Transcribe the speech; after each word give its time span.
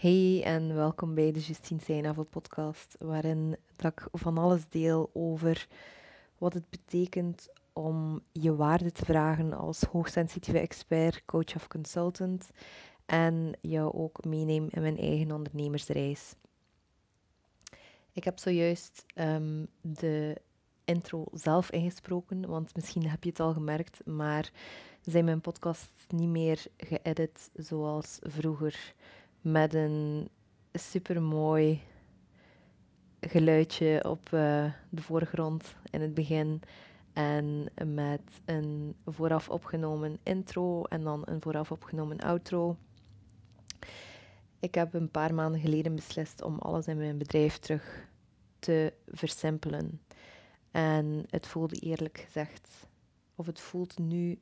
Hey 0.00 0.42
en 0.44 0.74
welkom 0.74 1.14
bij 1.14 1.32
de 1.32 1.40
Justine 1.40 1.80
Seinhavel 1.80 2.24
podcast, 2.24 2.96
waarin 2.98 3.56
dat 3.76 3.92
ik 3.92 4.08
van 4.12 4.38
alles 4.38 4.68
deel 4.68 5.10
over 5.12 5.66
wat 6.38 6.52
het 6.52 6.70
betekent 6.70 7.48
om 7.72 8.20
je 8.32 8.54
waarde 8.56 8.92
te 8.92 9.04
vragen 9.04 9.52
als 9.52 9.82
hoogsensitieve 9.82 10.58
expert, 10.58 11.24
coach 11.24 11.54
of 11.54 11.66
consultant 11.66 12.50
en 13.06 13.52
jou 13.60 13.92
ook 13.92 14.24
meeneem 14.24 14.66
in 14.70 14.82
mijn 14.82 14.98
eigen 14.98 15.32
ondernemersreis. 15.32 16.34
Ik 18.12 18.24
heb 18.24 18.38
zojuist 18.38 19.04
um, 19.14 19.66
de 19.80 20.40
intro 20.84 21.24
zelf 21.32 21.70
ingesproken, 21.70 22.46
want 22.46 22.74
misschien 22.74 23.08
heb 23.08 23.24
je 23.24 23.30
het 23.30 23.40
al 23.40 23.52
gemerkt, 23.52 24.06
maar 24.06 24.52
zijn 25.00 25.24
mijn 25.24 25.40
podcasts 25.40 26.06
niet 26.08 26.28
meer 26.28 26.66
geëdit 26.76 27.50
zoals 27.54 28.18
vroeger 28.20 28.94
met 29.40 29.74
een 29.74 30.28
supermooi 30.72 31.82
geluidje 33.20 34.04
op 34.04 34.24
uh, 34.24 34.72
de 34.88 35.02
voorgrond 35.02 35.76
in 35.90 36.00
het 36.00 36.14
begin. 36.14 36.62
En 37.12 37.68
met 37.84 38.22
een 38.44 38.94
vooraf 39.06 39.48
opgenomen 39.48 40.18
intro 40.22 40.84
en 40.84 41.02
dan 41.02 41.22
een 41.24 41.42
vooraf 41.42 41.72
opgenomen 41.72 42.18
outro. 42.18 42.76
Ik 44.60 44.74
heb 44.74 44.94
een 44.94 45.10
paar 45.10 45.34
maanden 45.34 45.60
geleden 45.60 45.94
beslist 45.94 46.42
om 46.42 46.58
alles 46.58 46.86
in 46.86 46.96
mijn 46.96 47.18
bedrijf 47.18 47.58
terug 47.58 48.08
te 48.58 48.92
versimpelen. 49.06 50.00
En 50.70 51.24
het 51.30 51.46
voelde 51.46 51.76
eerlijk 51.76 52.18
gezegd, 52.18 52.88
of 53.34 53.46
het 53.46 53.60
voelt 53.60 53.98
nu 53.98 54.38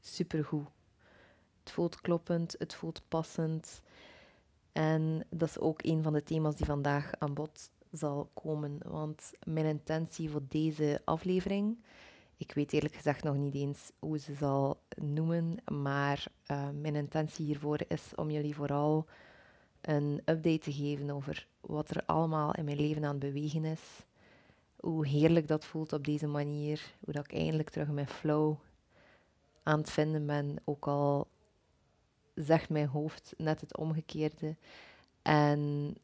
supergoed. 0.00 0.68
Het 1.60 1.72
voelt 1.72 2.00
kloppend, 2.00 2.54
het 2.58 2.74
voelt 2.74 3.02
passend. 3.08 3.82
En 4.72 5.26
dat 5.30 5.48
is 5.48 5.58
ook 5.58 5.84
een 5.84 6.02
van 6.02 6.12
de 6.12 6.22
thema's 6.22 6.56
die 6.56 6.66
vandaag 6.66 7.10
aan 7.18 7.34
bod 7.34 7.70
zal 7.90 8.30
komen. 8.34 8.78
Want 8.84 9.32
mijn 9.46 9.66
intentie 9.66 10.30
voor 10.30 10.42
deze 10.48 11.00
aflevering, 11.04 11.84
ik 12.36 12.52
weet 12.52 12.72
eerlijk 12.72 12.94
gezegd 12.94 13.24
nog 13.24 13.36
niet 13.36 13.54
eens 13.54 13.92
hoe 13.98 14.18
ze 14.18 14.34
zal 14.34 14.80
noemen, 14.94 15.56
maar 15.72 16.24
uh, 16.50 16.68
mijn 16.80 16.94
intentie 16.94 17.46
hiervoor 17.46 17.80
is 17.88 18.14
om 18.14 18.30
jullie 18.30 18.54
vooral 18.54 19.06
een 19.80 20.20
update 20.24 20.58
te 20.58 20.72
geven 20.72 21.10
over 21.10 21.46
wat 21.60 21.90
er 21.90 22.02
allemaal 22.06 22.54
in 22.54 22.64
mijn 22.64 22.76
leven 22.76 23.04
aan 23.04 23.10
het 23.10 23.18
bewegen 23.18 23.64
is. 23.64 24.04
Hoe 24.76 25.06
heerlijk 25.06 25.48
dat 25.48 25.64
voelt 25.64 25.92
op 25.92 26.04
deze 26.04 26.26
manier. 26.26 26.94
Hoe 27.04 27.12
dat 27.12 27.24
ik 27.24 27.32
eindelijk 27.32 27.70
terug 27.70 27.88
in 27.88 27.94
mijn 27.94 28.08
flow 28.08 28.54
aan 29.62 29.78
het 29.78 29.90
vinden 29.90 30.26
ben. 30.26 30.56
Ook 30.64 30.86
al 30.86 31.26
zegt 32.34 32.68
mijn 32.68 32.86
hoofd 32.88 33.34
net 33.36 33.60
het 33.60 33.76
omgekeerde. 33.76 34.56
En 35.22 35.94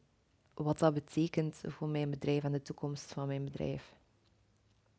wat 0.53 0.79
dat 0.79 0.93
betekent 0.93 1.61
voor 1.67 1.87
mijn 1.87 2.09
bedrijf 2.09 2.43
en 2.43 2.51
de 2.51 2.61
toekomst 2.61 3.13
van 3.13 3.27
mijn 3.27 3.43
bedrijf. 3.43 3.93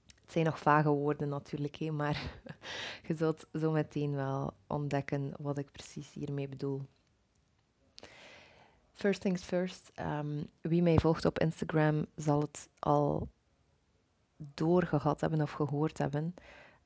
Het 0.04 0.32
zijn 0.32 0.44
nog 0.44 0.58
vage 0.58 0.88
woorden 0.88 1.28
natuurlijk, 1.28 1.76
hè, 1.76 1.90
maar 1.90 2.40
je 3.06 3.14
zult 3.14 3.46
zo 3.52 3.70
meteen 3.70 4.14
wel 4.14 4.52
ontdekken 4.66 5.32
wat 5.38 5.58
ik 5.58 5.72
precies 5.72 6.12
hiermee 6.12 6.48
bedoel. 6.48 6.82
First 8.92 9.20
things 9.20 9.42
first, 9.42 9.90
um, 10.00 10.50
wie 10.60 10.82
mij 10.82 10.98
volgt 10.98 11.24
op 11.24 11.38
Instagram 11.38 12.06
zal 12.16 12.40
het 12.40 12.68
al 12.78 13.28
doorgehad 14.36 15.20
hebben 15.20 15.40
of 15.40 15.52
gehoord 15.52 15.98
hebben, 15.98 16.34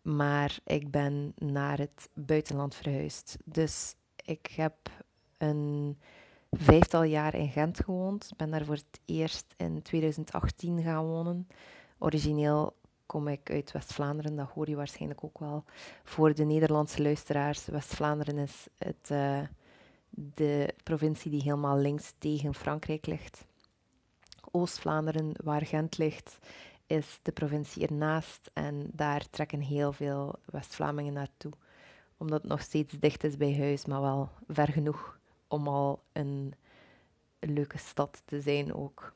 maar 0.02 0.58
ik 0.64 0.90
ben 0.90 1.32
naar 1.36 1.78
het 1.78 2.08
buitenland 2.14 2.74
verhuisd. 2.74 3.36
Dus 3.44 3.94
ik 4.24 4.46
heb 4.46 4.74
een 5.38 5.98
vijftal 6.50 7.02
jaar 7.02 7.34
in 7.34 7.48
Gent 7.48 7.84
gewoond. 7.84 8.30
Ben 8.36 8.50
daar 8.50 8.64
voor 8.64 8.74
het 8.74 9.00
eerst 9.04 9.54
in 9.56 9.82
2018 9.82 10.82
gaan 10.82 11.04
wonen. 11.04 11.48
Origineel 11.98 12.76
kom 13.06 13.28
ik 13.28 13.50
uit 13.50 13.72
West-Vlaanderen, 13.72 14.36
dat 14.36 14.50
hoor 14.50 14.68
je 14.68 14.76
waarschijnlijk 14.76 15.24
ook 15.24 15.38
wel. 15.38 15.64
Voor 16.04 16.34
de 16.34 16.44
Nederlandse 16.44 17.02
luisteraars, 17.02 17.66
West-Vlaanderen 17.66 18.38
is 18.38 18.66
het, 18.78 19.08
uh, 19.12 19.40
de 20.10 20.74
provincie 20.82 21.30
die 21.30 21.42
helemaal 21.42 21.78
links 21.78 22.14
tegen 22.18 22.54
Frankrijk 22.54 23.06
ligt. 23.06 23.46
Oost-Vlaanderen, 24.50 25.32
waar 25.42 25.66
Gent 25.66 25.98
ligt, 25.98 26.38
is 26.86 27.18
de 27.22 27.32
provincie 27.32 27.86
ernaast 27.86 28.50
en 28.52 28.90
daar 28.92 29.30
trekken 29.30 29.60
heel 29.60 29.92
veel 29.92 30.38
West-Vlamingen 30.44 31.12
naartoe 31.12 31.52
omdat 32.24 32.40
het 32.42 32.50
nog 32.50 32.60
steeds 32.60 32.94
dicht 32.98 33.24
is 33.24 33.36
bij 33.36 33.56
huis, 33.58 33.84
maar 33.84 34.00
wel 34.00 34.28
ver 34.48 34.68
genoeg 34.68 35.18
om 35.48 35.68
al 35.68 36.02
een 36.12 36.54
leuke 37.38 37.78
stad 37.78 38.22
te 38.24 38.40
zijn 38.40 38.74
ook. 38.74 39.14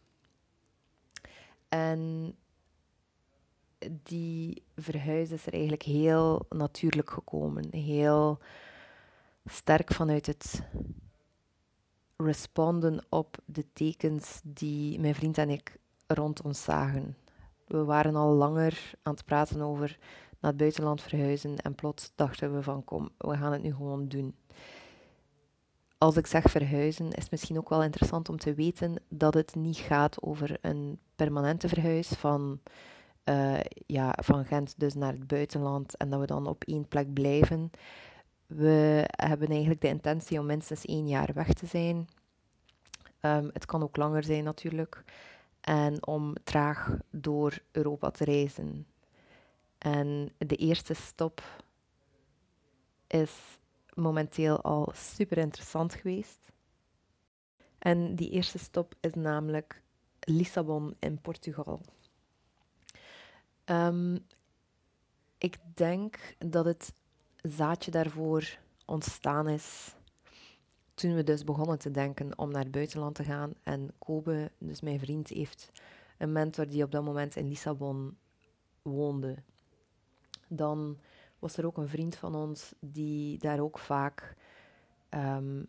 En 1.69 2.35
die 4.03 4.63
verhuis 4.77 5.31
is 5.31 5.47
er 5.47 5.53
eigenlijk 5.53 5.83
heel 5.83 6.47
natuurlijk 6.49 7.11
gekomen. 7.11 7.65
Heel 7.71 8.39
sterk 9.45 9.93
vanuit 9.93 10.27
het 10.27 10.63
responden 12.17 13.07
op 13.09 13.37
de 13.45 13.73
tekens 13.73 14.41
die 14.45 15.01
mijn 15.01 15.15
vriend 15.15 15.39
en 15.39 15.51
ik 15.51 15.79
rond 16.07 16.43
ons 16.43 16.63
zagen. 16.63 17.17
We 17.67 17.85
waren 17.85 18.17
al 18.17 18.35
langer 18.35 18.95
aan 19.03 19.13
het 19.13 19.25
praten 19.25 19.61
over 19.61 19.99
naar 20.41 20.51
het 20.51 20.61
buitenland 20.61 21.03
verhuizen 21.03 21.57
en 21.57 21.75
plots 21.75 22.13
dachten 22.15 22.55
we 22.55 22.63
van 22.63 22.85
kom, 22.85 23.11
we 23.19 23.37
gaan 23.37 23.53
het 23.53 23.63
nu 23.63 23.75
gewoon 23.75 24.09
doen. 24.09 24.35
Als 25.99 26.17
ik 26.17 26.27
zeg 26.27 26.43
verhuizen, 26.51 27.11
is 27.13 27.23
het 27.23 27.31
misschien 27.31 27.59
ook 27.59 27.69
wel 27.69 27.83
interessant 27.83 28.29
om 28.29 28.37
te 28.37 28.55
weten 28.55 29.03
dat 29.09 29.35
het 29.35 29.55
niet 29.55 29.77
gaat 29.77 30.23
over 30.23 30.59
een 30.61 30.99
permanente 31.17 31.69
verhuis 31.69 32.09
van, 32.09 32.61
uh, 33.25 33.61
ja, 33.87 34.15
van 34.23 34.45
Gent 34.45 34.75
dus 34.77 34.95
naar 34.95 35.13
het 35.13 35.27
buitenland 35.27 35.97
en 35.97 36.11
dat 36.11 36.21
we 36.21 36.27
dan 36.27 36.47
op 36.47 36.65
één 36.65 36.89
plek 36.89 37.13
blijven. 37.13 37.71
We 38.47 39.05
hebben 39.07 39.49
eigenlijk 39.49 39.81
de 39.81 39.89
intentie 39.89 40.39
om 40.39 40.47
minstens 40.47 40.85
één 40.85 41.09
jaar 41.09 41.31
weg 41.35 41.53
te 41.53 41.67
zijn. 41.67 42.09
Um, 43.21 43.51
het 43.53 43.67
kan 43.67 43.83
ook 43.83 43.97
langer 43.97 44.25
zijn 44.25 44.45
natuurlijk. 44.45 45.05
En 45.61 46.07
om 46.07 46.35
traag 46.45 46.97
door 47.11 47.59
Europa 47.71 48.11
te 48.11 48.25
reizen. 48.25 48.87
En 49.79 50.33
de 50.39 50.57
eerste 50.57 50.95
stop 50.95 51.43
is 53.07 53.59
momenteel 53.95 54.61
al 54.63 54.93
super 54.95 55.39
interessant 55.39 55.95
geweest. 55.95 56.39
En 57.79 58.15
die 58.15 58.31
eerste 58.31 58.59
stop 58.59 58.95
is 59.01 59.13
namelijk 59.15 59.83
Lissabon 60.21 60.97
in 60.99 61.21
Portugal. 61.21 61.81
Um, 63.65 64.27
ik 65.39 65.59
denk 65.75 66.35
dat 66.39 66.65
het 66.65 66.93
zaadje 67.43 67.91
daarvoor 67.91 68.59
ontstaan 68.85 69.49
is 69.49 69.95
toen 70.95 71.15
we 71.15 71.25
dus 71.25 71.45
begonnen 71.45 71.79
te 71.79 71.91
denken 71.91 72.39
om 72.39 72.51
naar 72.51 72.63
het 72.63 72.71
buitenland 72.71 73.15
te 73.15 73.25
gaan. 73.25 73.53
En 73.63 73.91
Kobe, 73.99 74.51
dus 74.59 74.81
mijn 74.81 74.99
vriend, 74.99 75.29
heeft 75.29 75.73
een 76.19 76.33
mentor 76.33 76.69
die 76.69 76.83
op 76.83 76.91
dat 76.91 77.05
moment 77.05 77.37
in 77.37 77.49
Lissabon 77.49 78.17
woonde 78.83 79.37
dan 80.49 80.99
was 81.39 81.57
er 81.57 81.67
ook 81.67 81.77
een 81.77 81.89
vriend 81.89 82.17
van 82.17 82.35
ons 82.35 82.75
die 82.81 83.39
daar 83.39 83.61
ook 83.61 83.79
vaak 83.79 84.37
um, 85.11 85.67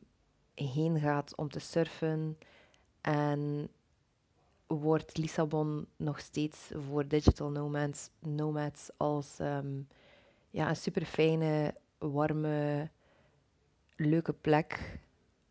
heen 0.53 0.99
gaat 0.99 1.35
om 1.35 1.49
te 1.49 1.59
surfen. 1.59 2.37
En 3.01 3.69
wordt 4.67 5.17
Lissabon 5.17 5.87
nog 5.95 6.19
steeds 6.19 6.71
voor 6.87 7.07
digital 7.07 7.49
nomads, 7.49 8.09
nomads 8.19 8.89
als 8.97 9.39
um, 9.39 9.87
ja, 10.49 10.69
een 10.69 10.75
super 10.75 11.05
fijne, 11.05 11.75
warme, 11.97 12.89
leuke 13.95 14.33
plek 14.33 14.99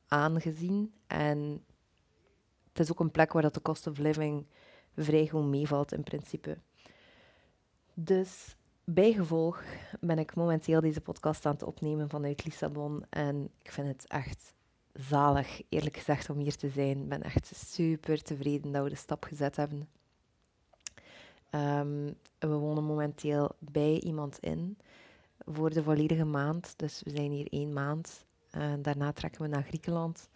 aangezien. 0.08 0.92
En 1.06 1.64
het 2.68 2.78
is 2.78 2.90
ook 2.90 3.00
een 3.00 3.10
plek 3.10 3.32
waar 3.32 3.42
dat 3.42 3.54
de 3.54 3.62
cost 3.62 3.86
of 3.86 3.98
living 3.98 4.46
vrij 4.96 5.28
goed 5.28 5.44
meevalt 5.44 5.92
in 5.92 6.02
principe. 6.02 6.58
Dus 7.94 8.56
Bijgevolg 8.90 9.62
ben 10.00 10.18
ik 10.18 10.34
momenteel 10.34 10.80
deze 10.80 11.00
podcast 11.00 11.46
aan 11.46 11.52
het 11.52 11.62
opnemen 11.62 12.08
vanuit 12.08 12.44
Lissabon 12.44 13.04
en 13.10 13.50
ik 13.62 13.72
vind 13.72 13.88
het 13.88 14.06
echt 14.06 14.54
zalig, 14.92 15.62
eerlijk 15.68 15.96
gezegd, 15.96 16.30
om 16.30 16.38
hier 16.38 16.56
te 16.56 16.68
zijn. 16.68 17.02
Ik 17.02 17.08
ben 17.08 17.22
echt 17.22 17.52
super 17.56 18.22
tevreden 18.22 18.72
dat 18.72 18.82
we 18.82 18.88
de 18.88 18.94
stap 18.94 19.24
gezet 19.24 19.56
hebben. 19.56 19.88
Um, 21.50 22.14
we 22.38 22.48
wonen 22.56 22.84
momenteel 22.84 23.50
bij 23.58 24.00
iemand 24.00 24.38
in 24.38 24.78
voor 25.38 25.70
de 25.70 25.82
volledige 25.82 26.24
maand, 26.24 26.74
dus 26.76 27.02
we 27.04 27.10
zijn 27.10 27.30
hier 27.30 27.46
één 27.50 27.72
maand. 27.72 28.24
En 28.50 28.82
daarna 28.82 29.12
trekken 29.12 29.42
we 29.42 29.48
naar 29.48 29.62
Griekenland. 29.62 30.28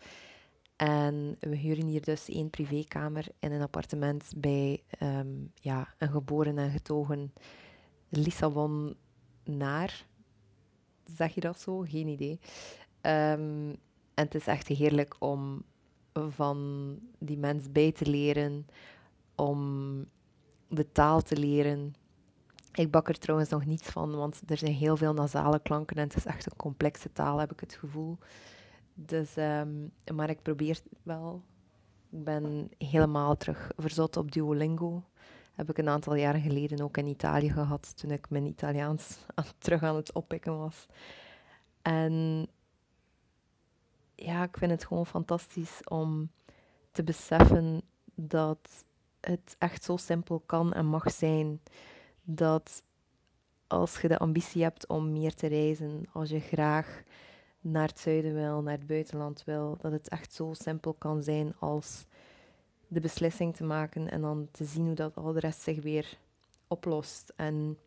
En 0.77 1.37
we 1.41 1.57
huren 1.57 1.87
hier 1.87 2.03
dus 2.03 2.29
één 2.29 2.51
privékamer 2.51 3.27
in 3.39 3.53
een 3.53 3.63
appartement 3.63 4.33
bij 4.37 4.83
um, 5.03 5.53
ja, 5.55 5.95
een 5.99 6.11
geboren 6.11 6.59
en 6.59 6.71
getogen 6.71 7.33
Lissabon 8.15 8.97
naar. 9.45 10.07
Zeg 11.17 11.35
je 11.35 11.41
dat 11.41 11.61
zo? 11.61 11.81
Geen 11.81 12.09
idee. 12.09 12.39
Um, 13.01 13.71
en 14.15 14.25
het 14.25 14.35
is 14.35 14.47
echt 14.47 14.69
heerlijk 14.69 15.17
om 15.19 15.63
van 16.29 16.99
die 17.19 17.39
mens 17.39 17.73
bij 17.73 17.93
te 17.93 18.07
leren, 18.07 18.67
om 19.35 20.05
de 20.69 20.93
taal 20.93 21.23
te 21.23 21.37
leren. 21.37 21.95
Ik 22.73 22.91
bak 22.91 23.09
er 23.09 23.19
trouwens 23.19 23.51
nog 23.51 23.65
niets 23.65 23.89
van, 23.89 24.17
want 24.17 24.43
er 24.47 24.57
zijn 24.57 24.75
heel 24.75 24.97
veel 24.97 25.15
nasale 25.15 25.61
klanken 25.61 25.97
en 25.97 26.03
het 26.03 26.17
is 26.17 26.25
echt 26.25 26.47
een 26.47 26.57
complexe 26.57 27.13
taal, 27.13 27.39
heb 27.39 27.53
ik 27.53 27.61
het 27.61 27.75
gevoel. 27.75 28.19
Dus, 28.95 29.37
um, 29.37 29.93
maar 30.15 30.31
ik 30.31 30.43
probeer 30.43 30.81
wel. 31.03 31.43
Ik 32.11 32.25
ben 32.25 32.71
helemaal 32.79 33.37
terug 33.37 33.71
verzot 33.77 34.17
op 34.17 34.33
Duolingo. 34.33 35.03
Heb 35.55 35.71
ik 35.71 35.79
een 35.79 35.89
aantal 35.89 36.15
jaren 36.15 36.41
geleden 36.41 36.81
ook 36.81 36.97
in 36.97 37.07
Italië 37.07 37.51
gehad, 37.51 37.97
toen 37.97 38.11
ik 38.11 38.31
mijn 38.31 38.47
Italiaans 38.47 39.19
aan, 39.35 39.45
terug 39.59 39.83
aan 39.83 39.97
het 39.97 40.13
oppikken 40.13 40.59
was. 40.59 40.87
En 41.83 42.47
ja, 44.15 44.43
ik 44.43 44.57
vind 44.57 44.71
het 44.71 44.85
gewoon 44.87 45.07
fantastisch 45.07 45.81
om 45.85 46.31
te 46.91 47.05
beseffen 47.05 47.83
dat 48.15 48.85
het 49.21 49.57
echt 49.59 49.85
zo 49.85 49.97
simpel 49.97 50.43
kan 50.47 50.73
en 50.73 50.87
mag 50.87 51.11
zijn. 51.11 51.61
Dat 52.23 52.83
als 53.67 54.01
je 54.01 54.09
de 54.09 54.19
ambitie 54.19 54.63
hebt 54.63 54.87
om 54.87 55.13
meer 55.13 55.35
te 55.35 55.47
reizen, 55.47 56.05
als 56.13 56.29
je 56.29 56.41
graag 56.41 57.03
naar 57.61 57.89
het 57.89 57.99
zuiden 57.99 58.35
wil, 58.35 58.63
naar 58.63 58.79
het 58.79 58.87
buitenland 58.87 59.45
wil, 59.45 59.77
dat 59.81 59.93
het 59.93 60.09
echt 60.09 60.33
zo 60.33 60.53
simpel 60.53 60.93
kan 60.93 61.23
zijn 61.23 61.55
als 61.59 62.05
de 62.93 63.01
beslissing 63.01 63.57
te 63.57 63.65
maken 63.65 64.11
en 64.11 64.21
dan 64.21 64.49
te 64.51 64.65
zien 64.65 64.87
hoe 64.87 64.95
dat 64.95 65.17
al 65.17 65.33
de 65.33 65.41
rest 65.41 65.61
zich 65.61 65.83
weer 65.83 66.19
oplost. 66.69 67.33
En 67.37 67.79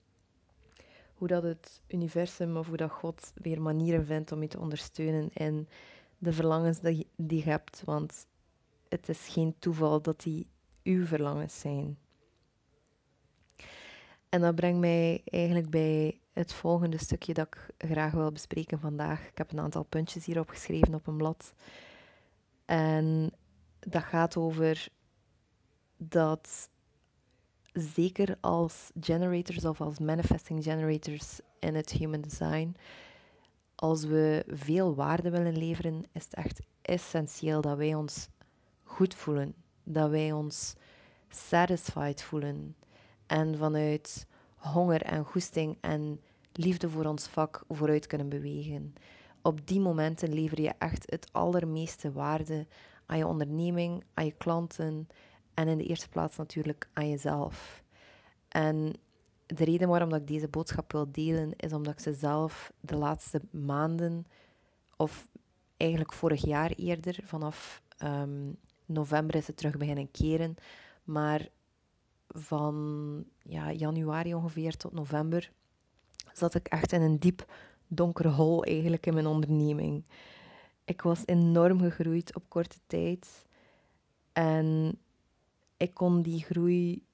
hoe 1.13 1.27
dat 1.27 1.43
het 1.43 1.81
universum 1.87 2.57
of 2.57 2.67
hoe 2.67 2.77
dat 2.77 2.91
God 2.91 3.31
weer 3.35 3.61
manieren 3.61 4.05
vindt 4.05 4.31
om 4.31 4.41
je 4.41 4.47
te 4.47 4.59
ondersteunen 4.59 5.29
in 5.33 5.67
de 6.17 6.33
verlangens 6.33 6.79
die, 6.79 7.07
die 7.15 7.37
je 7.37 7.49
hebt. 7.49 7.81
Want 7.85 8.27
het 8.89 9.09
is 9.09 9.27
geen 9.27 9.55
toeval 9.59 10.01
dat 10.01 10.21
die 10.21 10.47
uw 10.83 11.05
verlangens 11.05 11.59
zijn. 11.59 11.97
En 14.29 14.41
dat 14.41 14.55
brengt 14.55 14.79
mij 14.79 15.21
eigenlijk 15.25 15.69
bij 15.69 16.19
het 16.33 16.53
volgende 16.53 16.97
stukje 16.97 17.33
dat 17.33 17.47
ik 17.47 17.67
graag 17.77 18.11
wil 18.11 18.31
bespreken 18.31 18.79
vandaag. 18.79 19.27
Ik 19.27 19.37
heb 19.37 19.51
een 19.51 19.59
aantal 19.59 19.83
puntjes 19.83 20.25
hierop 20.25 20.49
geschreven 20.49 20.93
op 20.93 21.07
een 21.07 21.17
blad. 21.17 21.53
En 22.65 23.31
dat 23.79 24.03
gaat 24.03 24.37
over 24.37 24.87
dat 25.97 26.69
zeker 27.73 28.37
als 28.41 28.91
generators 28.99 29.65
of 29.65 29.81
als 29.81 29.99
manifesting 29.99 30.63
generators 30.63 31.39
in 31.59 31.75
het 31.75 31.91
human 31.91 32.21
design, 32.21 32.75
als 33.75 34.03
we 34.03 34.43
veel 34.47 34.95
waarde 34.95 35.29
willen 35.29 35.57
leveren, 35.57 36.03
is 36.11 36.23
het 36.23 36.33
echt 36.33 36.61
essentieel 36.81 37.61
dat 37.61 37.77
wij 37.77 37.95
ons 37.95 38.29
goed 38.83 39.15
voelen, 39.15 39.55
dat 39.83 40.09
wij 40.09 40.31
ons 40.31 40.75
satisfied 41.29 42.23
voelen 42.23 42.75
en 43.25 43.57
vanuit 43.57 44.27
honger 44.55 45.01
en 45.01 45.25
goesting 45.25 45.77
en 45.81 46.21
liefde 46.53 46.89
voor 46.89 47.05
ons 47.05 47.27
vak 47.27 47.63
vooruit 47.67 48.07
kunnen 48.07 48.29
bewegen. 48.29 48.93
Op 49.41 49.67
die 49.67 49.79
momenten 49.79 50.33
lever 50.33 50.61
je 50.61 50.73
echt 50.77 51.11
het 51.11 51.27
allermeeste 51.31 52.11
waarde 52.11 52.67
aan 53.05 53.17
je 53.17 53.27
onderneming, 53.27 54.03
aan 54.13 54.25
je 54.25 54.31
klanten 54.31 55.07
en 55.55 55.67
in 55.67 55.77
de 55.77 55.83
eerste 55.83 56.09
plaats 56.09 56.37
natuurlijk 56.37 56.89
aan 56.93 57.09
jezelf. 57.09 57.83
En 58.47 58.93
de 59.45 59.63
reden 59.63 59.87
waarom 59.87 60.13
ik 60.13 60.27
deze 60.27 60.47
boodschap 60.47 60.91
wil 60.91 61.11
delen 61.11 61.53
is 61.55 61.73
omdat 61.73 62.01
ze 62.01 62.13
zelf 62.13 62.71
de 62.79 62.95
laatste 62.95 63.41
maanden, 63.51 64.25
of 64.97 65.27
eigenlijk 65.77 66.13
vorig 66.13 66.45
jaar 66.45 66.71
eerder, 66.71 67.19
vanaf 67.23 67.81
um, 68.03 68.55
november 68.85 69.35
is 69.35 69.47
het 69.47 69.57
terug 69.57 69.77
beginnen 69.77 70.11
keren, 70.11 70.55
maar 71.03 71.49
van 72.27 73.25
ja, 73.43 73.71
januari 73.71 74.33
ongeveer 74.33 74.77
tot 74.77 74.93
november 74.93 75.51
zat 76.33 76.55
ik 76.55 76.67
echt 76.67 76.91
in 76.91 77.01
een 77.01 77.19
diep 77.19 77.45
donker 77.87 78.27
hol 78.27 78.63
eigenlijk 78.63 79.05
in 79.05 79.13
mijn 79.13 79.25
onderneming. 79.25 80.03
Ik 80.85 81.01
was 81.01 81.23
enorm 81.25 81.79
gegroeid 81.79 82.35
op 82.35 82.43
korte 82.47 82.77
tijd 82.87 83.45
en 84.33 84.97
ik 85.85 85.93
kon 85.93 86.21
die 86.21 86.43
groei. 86.43 87.05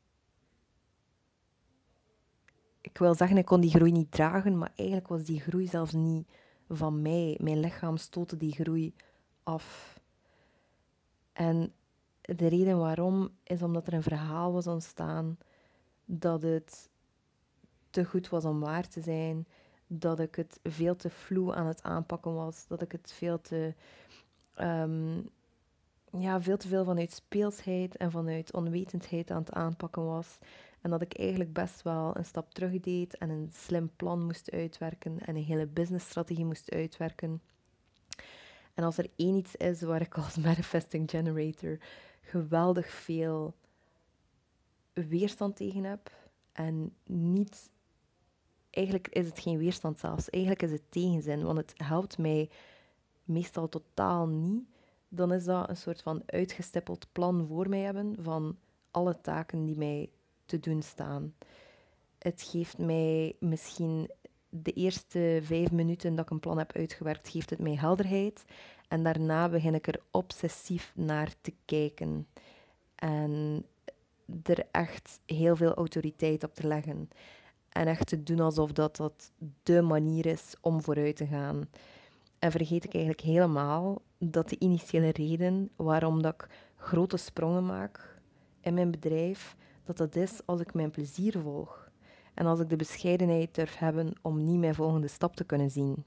Ik 2.82 2.98
wil 2.98 3.16
zeggen, 3.16 3.38
ik 3.38 3.46
kon 3.46 3.62
die 3.62 3.70
groei 3.70 3.92
niet 3.92 4.12
dragen, 4.12 4.58
maar 4.58 4.72
eigenlijk 4.76 5.08
was 5.08 5.24
die 5.24 5.40
groei 5.40 5.68
zelfs 5.68 5.94
niet 5.94 6.28
van 6.70 7.02
mij. 7.02 7.38
Mijn 7.42 7.60
lichaam 7.60 7.98
stootte 7.98 8.38
die 8.38 8.54
groei 8.54 8.94
af. 9.44 10.00
En 11.34 11.74
de 12.22 12.48
reden 12.48 12.78
waarom 12.78 13.30
is 13.44 13.62
omdat 13.62 13.88
er 13.88 13.94
een 13.94 14.04
verhaal 14.04 14.54
was 14.54 14.68
ontstaan 14.68 15.38
dat 16.06 16.42
het 16.42 16.90
te 17.90 18.06
goed 18.06 18.30
was 18.30 18.46
om 18.46 18.60
waar 18.60 18.88
te 18.88 19.02
zijn, 19.02 19.48
dat 19.88 20.20
ik 20.20 20.36
het 20.36 20.60
veel 20.64 20.96
te 20.96 21.10
vloe 21.10 21.56
aan 21.56 21.66
het 21.66 21.84
aanpakken 21.84 22.34
was, 22.34 22.68
dat 22.68 22.82
ik 22.82 22.92
het 22.92 23.12
veel 23.12 23.42
te, 23.42 23.74
um, 24.60 25.30
ja, 26.18 26.42
veel 26.42 26.58
te 26.58 26.68
veel 26.68 26.86
vanuit 26.86 27.12
speelsheid 27.12 27.98
en 27.98 28.12
vanuit 28.12 28.54
onwetendheid 28.54 29.32
aan 29.32 29.40
het 29.40 29.52
aanpakken 29.52 30.06
was. 30.06 30.38
En 30.82 30.90
dat 30.90 31.02
ik 31.02 31.18
eigenlijk 31.18 31.54
best 31.54 31.82
wel 31.82 32.18
een 32.18 32.26
stap 32.26 32.54
terug 32.54 32.80
deed 32.80 33.18
en 33.18 33.30
een 33.30 33.50
slim 33.52 33.92
plan 33.96 34.26
moest 34.26 34.52
uitwerken 34.52 35.20
en 35.20 35.36
een 35.36 35.44
hele 35.44 35.68
businessstrategie 35.68 36.46
moest 36.46 36.72
uitwerken. 36.72 37.42
En 38.74 38.84
als 38.84 38.98
er 38.98 39.10
één 39.16 39.36
iets 39.36 39.56
is 39.56 39.82
waar 39.82 40.02
ik 40.02 40.18
als 40.18 40.38
manifesting 40.50 41.10
generator 41.10 41.78
geweldig 42.22 42.90
veel 42.90 43.54
weerstand 44.94 45.56
tegen 45.56 45.84
heb 45.84 46.12
en 46.52 46.96
niet. 47.06 47.72
Eigenlijk 48.70 49.08
is 49.08 49.26
het 49.26 49.40
geen 49.40 49.58
weerstand 49.58 50.00
zelfs, 50.00 50.30
eigenlijk 50.30 50.64
is 50.64 50.72
het 50.72 50.92
tegenzin, 50.92 51.44
want 51.44 51.58
het 51.58 51.74
helpt 51.76 52.18
mij 52.18 52.50
meestal 53.24 53.70
totaal 53.70 54.28
niet. 54.28 54.71
Dan 55.14 55.34
is 55.34 55.44
dat 55.44 55.70
een 55.70 55.78
soort 55.78 56.02
van 56.02 56.24
uitgestippeld 56.26 57.08
plan 57.12 57.48
voor 57.48 57.70
mij 57.70 57.80
hebben 57.80 58.16
van 58.20 58.58
alle 58.92 59.22
taken 59.22 59.66
die 59.66 59.78
mij 59.78 60.10
te 60.46 60.60
doen 60.60 60.82
staan. 60.82 61.34
Het 62.18 62.42
geeft 62.42 62.78
mij 62.78 63.36
misschien 63.40 64.10
de 64.50 64.72
eerste 64.72 65.40
vijf 65.44 65.72
minuten 65.72 66.16
dat 66.16 66.26
ik 66.26 66.32
een 66.32 66.40
plan 66.40 66.58
heb 66.58 66.72
uitgewerkt, 66.72 67.30
geeft 67.30 67.50
het 67.50 67.60
mij 67.60 67.76
helderheid. 67.76 68.46
En 68.88 69.04
daarna 69.04 69.50
begin 69.50 69.74
ik 69.74 69.88
er 69.88 70.02
obsessief 70.12 70.92
naar 70.96 71.34
te 71.42 71.54
kijken. 71.66 72.28
En 72.96 73.66
er 74.44 74.68
echt 74.72 75.20
heel 75.26 75.56
veel 75.56 75.74
autoriteit 75.74 76.44
op 76.44 76.54
te 76.54 76.68
leggen. 76.68 77.10
En 77.70 77.88
echt 77.88 78.08
te 78.08 78.24
doen 78.24 78.40
alsof 78.40 78.72
dat, 78.72 78.96
dat 78.96 79.32
de 79.64 79.82
manier 79.82 80.26
is 80.26 80.56
om 80.62 80.82
vooruit 80.82 81.16
te 81.16 81.26
gaan. 81.26 81.70
En 82.40 82.52
vergeet 82.52 82.84
ik 82.84 82.94
eigenlijk 82.94 83.24
helemaal 83.24 84.02
dat 84.24 84.50
de 84.50 84.60
initiële 84.60 85.12
reden 85.12 85.70
waarom 85.76 86.22
dat 86.22 86.34
ik 86.34 86.48
grote 86.78 87.18
sprongen 87.18 87.66
maak 87.66 88.20
in 88.60 88.74
mijn 88.74 88.92
bedrijf, 88.92 89.56
dat 89.84 89.98
dat 89.98 90.16
is 90.16 90.46
als 90.46 90.60
ik 90.60 90.74
mijn 90.74 90.92
plezier 90.92 91.40
volg. 91.40 91.90
En 92.34 92.46
als 92.46 92.60
ik 92.60 92.70
de 92.70 92.76
bescheidenheid 92.76 93.56
durf 93.56 93.78
hebben 93.78 94.14
om 94.22 94.46
niet 94.46 94.60
mijn 94.60 94.76
volgende 94.76 95.08
stap 95.08 95.36
te 95.36 95.44
kunnen 95.44 95.72
zien. 95.72 96.04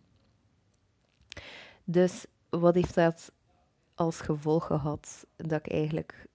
Dus 1.85 2.27
wat 2.49 2.75
heeft 2.75 2.95
dat 2.95 3.33
als 3.95 4.21
gevolg 4.21 4.67
gehad? 4.67 5.27
Dat 5.37 5.67
ik 5.67 5.73
eigenlijk 5.73 6.27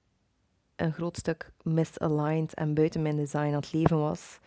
een 0.76 0.94
groot 0.94 1.18
stuk 1.18 1.52
misaligned 1.64 2.54
en 2.54 2.74
buiten 2.74 3.02
mijn 3.02 3.16
design 3.16 3.38
aan 3.38 3.54
het 3.54 3.74
leven 3.74 4.00
was. 4.00 4.40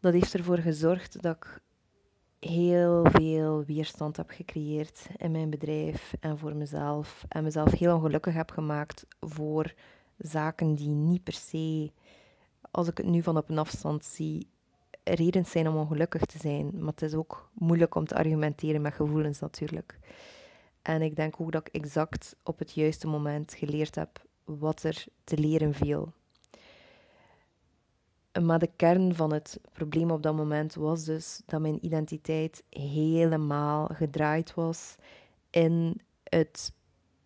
Dat 0.00 0.12
heeft 0.12 0.34
ervoor 0.34 0.58
gezorgd 0.58 1.22
dat 1.22 1.36
ik 1.36 1.60
heel 2.44 3.04
veel 3.10 3.64
weerstand 3.64 4.16
heb 4.16 4.30
gecreëerd 4.30 5.06
in 5.16 5.30
mijn 5.30 5.50
bedrijf 5.50 6.14
en 6.20 6.38
voor 6.38 6.56
mezelf. 6.56 7.24
En 7.28 7.42
mezelf 7.42 7.72
heel 7.72 7.94
ongelukkig 7.94 8.34
heb 8.34 8.50
gemaakt 8.50 9.06
voor 9.20 9.74
zaken 10.18 10.74
die 10.74 10.88
niet 10.88 11.22
per 11.22 11.32
se, 11.32 11.90
als 12.70 12.88
ik 12.88 12.96
het 12.96 13.06
nu 13.06 13.22
van 13.22 13.36
op 13.36 13.48
een 13.48 13.58
afstand 13.58 14.04
zie, 14.04 14.48
redenen 15.04 15.46
zijn 15.46 15.68
om 15.68 15.76
ongelukkig 15.76 16.24
te 16.24 16.38
zijn. 16.38 16.70
Maar 16.78 16.92
het 16.92 17.02
is 17.02 17.14
ook 17.14 17.50
moeilijk 17.54 17.94
om 17.94 18.06
te 18.06 18.14
argumenteren 18.14 18.82
met 18.82 18.94
gevoelens 18.94 19.38
natuurlijk. 19.38 19.98
En 20.82 21.02
ik 21.02 21.16
denk 21.16 21.40
ook 21.40 21.52
dat 21.52 21.66
ik 21.66 21.74
exact 21.74 22.36
op 22.42 22.58
het 22.58 22.72
juiste 22.72 23.06
moment 23.06 23.54
geleerd 23.54 23.94
heb 23.94 24.24
wat 24.44 24.82
er 24.82 25.04
te 25.24 25.38
leren 25.38 25.74
viel. 25.74 26.12
Maar 28.40 28.58
de 28.58 28.70
kern 28.76 29.14
van 29.14 29.32
het 29.32 29.60
probleem 29.72 30.10
op 30.10 30.22
dat 30.22 30.34
moment 30.34 30.74
was 30.74 31.04
dus 31.04 31.40
dat 31.46 31.60
mijn 31.60 31.84
identiteit 31.84 32.62
helemaal 32.70 33.86
gedraaid 33.86 34.54
was 34.54 34.96
in 35.50 36.00
het 36.24 36.72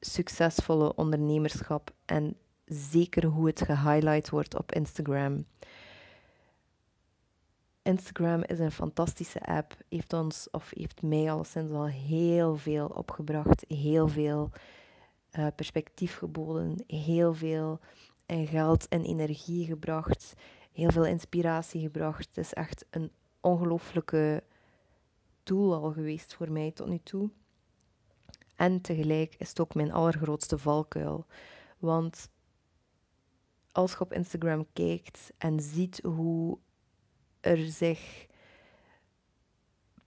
succesvolle 0.01 0.95
ondernemerschap 0.95 1.91
en 2.05 2.37
zeker 2.65 3.25
hoe 3.25 3.47
het 3.47 3.63
gehighlight 3.63 4.31
wordt 4.31 4.59
op 4.59 4.73
Instagram. 4.73 5.45
Instagram 7.83 8.43
is 8.43 8.59
een 8.59 8.73
fantastische 8.73 9.41
app, 9.41 9.77
heeft 9.89 10.13
ons, 10.13 10.49
of 10.51 10.71
heeft 10.75 11.03
mij 11.03 11.31
al 11.31 11.45
sinds 11.45 11.73
al 11.73 11.87
heel 11.87 12.57
veel 12.57 12.87
opgebracht, 12.87 13.65
heel 13.69 14.09
veel 14.09 14.51
uh, 15.39 15.47
perspectief 15.57 16.17
geboden, 16.17 16.85
heel 16.87 17.35
veel 17.35 17.81
en 18.27 18.47
geld 18.47 18.89
en 18.89 19.05
energie 19.05 19.67
gebracht, 19.67 20.35
heel 20.77 20.91
veel 20.91 21.07
inspiratie 21.07 21.81
gebracht. 21.81 22.27
Het 22.27 22.37
is 22.37 22.53
echt 22.53 22.85
een 22.91 23.11
ongelooflijke 23.41 24.43
doel 25.43 25.75
al 25.75 25.93
geweest 25.93 26.35
voor 26.35 26.51
mij 26.53 26.71
tot 26.71 26.89
nu 26.89 26.99
toe. 27.03 27.31
En 28.57 28.81
tegelijk 28.81 29.35
is 29.39 29.49
het 29.49 29.61
ook 29.61 29.75
mijn 29.75 29.93
allergrootste 29.93 30.59
valkuil. 30.59 31.27
Want 31.79 32.31
als 33.73 33.93
je 33.93 34.01
op 34.01 34.13
Instagram 34.13 34.67
kijkt 34.73 35.33
en 35.39 35.61
ziet 35.61 36.01
hoe 36.03 36.59
er 37.41 37.59
zich 37.59 38.27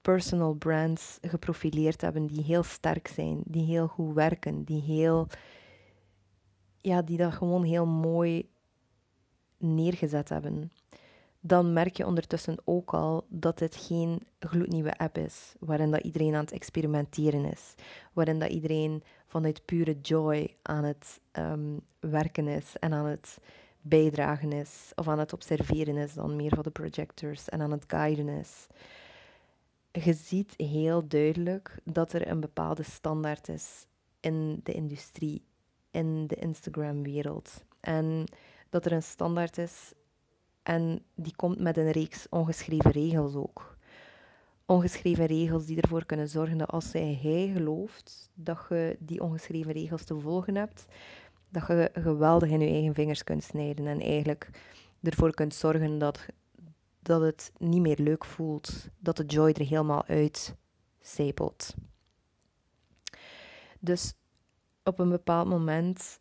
personal 0.02 0.54
brands 0.54 1.18
geprofileerd 1.22 2.02
hebben 2.02 2.28
die 2.28 2.44
heel 2.44 2.64
sterk 2.64 3.08
zijn, 3.08 3.42
die 3.46 3.66
heel 3.66 3.88
goed 3.88 4.14
werken, 4.14 4.64
die 4.64 4.82
heel 4.82 5.28
ja, 6.82 7.02
die 7.02 7.18
dat 7.18 7.34
gewoon 7.34 7.64
heel 7.64 7.86
mooi 7.86 8.50
neergezet 9.60 10.30
hebben. 10.30 10.72
Dan 11.42 11.74
merk 11.74 11.98
je 11.98 12.06
ondertussen 12.06 12.58
ook 12.64 12.94
al 12.94 13.26
dat 13.30 13.58
dit 13.58 13.76
geen 13.76 14.22
gloednieuwe 14.40 14.98
app 14.98 15.18
is, 15.18 15.56
waarin 15.60 15.92
dat 15.92 16.02
iedereen 16.02 16.34
aan 16.34 16.44
het 16.44 16.52
experimenteren 16.52 17.46
is, 17.46 17.74
waarin 18.14 18.40
dat 18.40 18.50
iedereen 18.50 19.04
vanuit 19.28 19.66
pure 19.66 20.00
joy 20.02 20.56
aan 20.62 20.84
het 20.84 21.20
um, 21.32 21.80
werken 22.00 22.48
is 22.48 22.76
en 22.80 22.94
aan 22.94 23.06
het 23.06 23.38
bijdragen 23.82 24.52
is, 24.52 24.92
of 24.96 25.08
aan 25.08 25.20
het 25.20 25.34
observeren 25.34 25.98
is 25.98 26.14
dan 26.14 26.36
meer 26.36 26.56
van 26.56 26.64
de 26.64 26.72
projectors 26.72 27.50
en 27.50 27.62
aan 27.62 27.72
het 27.72 27.84
guiden 27.88 28.28
is. 28.28 28.68
Je 29.92 30.14
ziet 30.14 30.54
heel 30.58 31.08
duidelijk 31.08 31.80
dat 31.84 32.14
er 32.14 32.28
een 32.28 32.40
bepaalde 32.40 32.84
standaard 32.84 33.48
is 33.48 33.86
in 34.20 34.60
de 34.64 34.74
industrie, 34.74 35.44
in 35.92 36.28
de 36.28 36.36
Instagram-wereld. 36.36 37.64
En 37.80 38.24
dat 38.70 38.86
er 38.86 38.92
een 38.92 39.04
standaard 39.04 39.58
is 39.58 39.94
en 40.64 41.04
die 41.16 41.36
komt 41.36 41.60
met 41.60 41.78
een 41.78 41.92
reeks 41.92 42.28
ongeschreven 42.30 42.92
regels 42.92 43.36
ook. 43.36 43.78
Ongeschreven 44.66 45.26
regels 45.26 45.66
die 45.66 45.82
ervoor 45.82 46.06
kunnen 46.06 46.28
zorgen 46.28 46.58
dat 46.58 46.70
als 46.70 46.94
hij 46.94 47.52
gelooft 47.54 48.30
dat 48.34 48.66
je 48.70 48.98
die 49.00 49.22
ongeschreven 49.22 49.72
regels 49.72 50.04
te 50.04 50.20
volgen 50.20 50.56
hebt, 50.56 50.86
dat 51.50 51.68
je 51.68 51.90
geweldig 51.94 52.50
in 52.50 52.60
je 52.60 52.68
eigen 52.68 52.94
vingers 52.94 53.24
kunt 53.24 53.44
snijden 53.44 53.88
en 53.88 54.02
eigenlijk 54.02 54.50
ervoor 55.02 55.34
kunt 55.34 55.54
zorgen 55.54 55.98
dat, 55.98 56.26
dat 57.00 57.22
het 57.22 57.52
niet 57.58 57.82
meer 57.82 57.98
leuk 58.00 58.26
voelt, 58.26 58.88
dat 59.00 59.18
de 59.18 59.26
joy 59.26 59.50
er 59.50 59.66
helemaal 59.66 60.06
uit 60.06 60.56
zijpelt. 61.00 61.76
Dus 63.80 64.14
op 64.84 65.00
een 65.00 65.10
bepaald 65.10 65.48
moment 65.48 66.20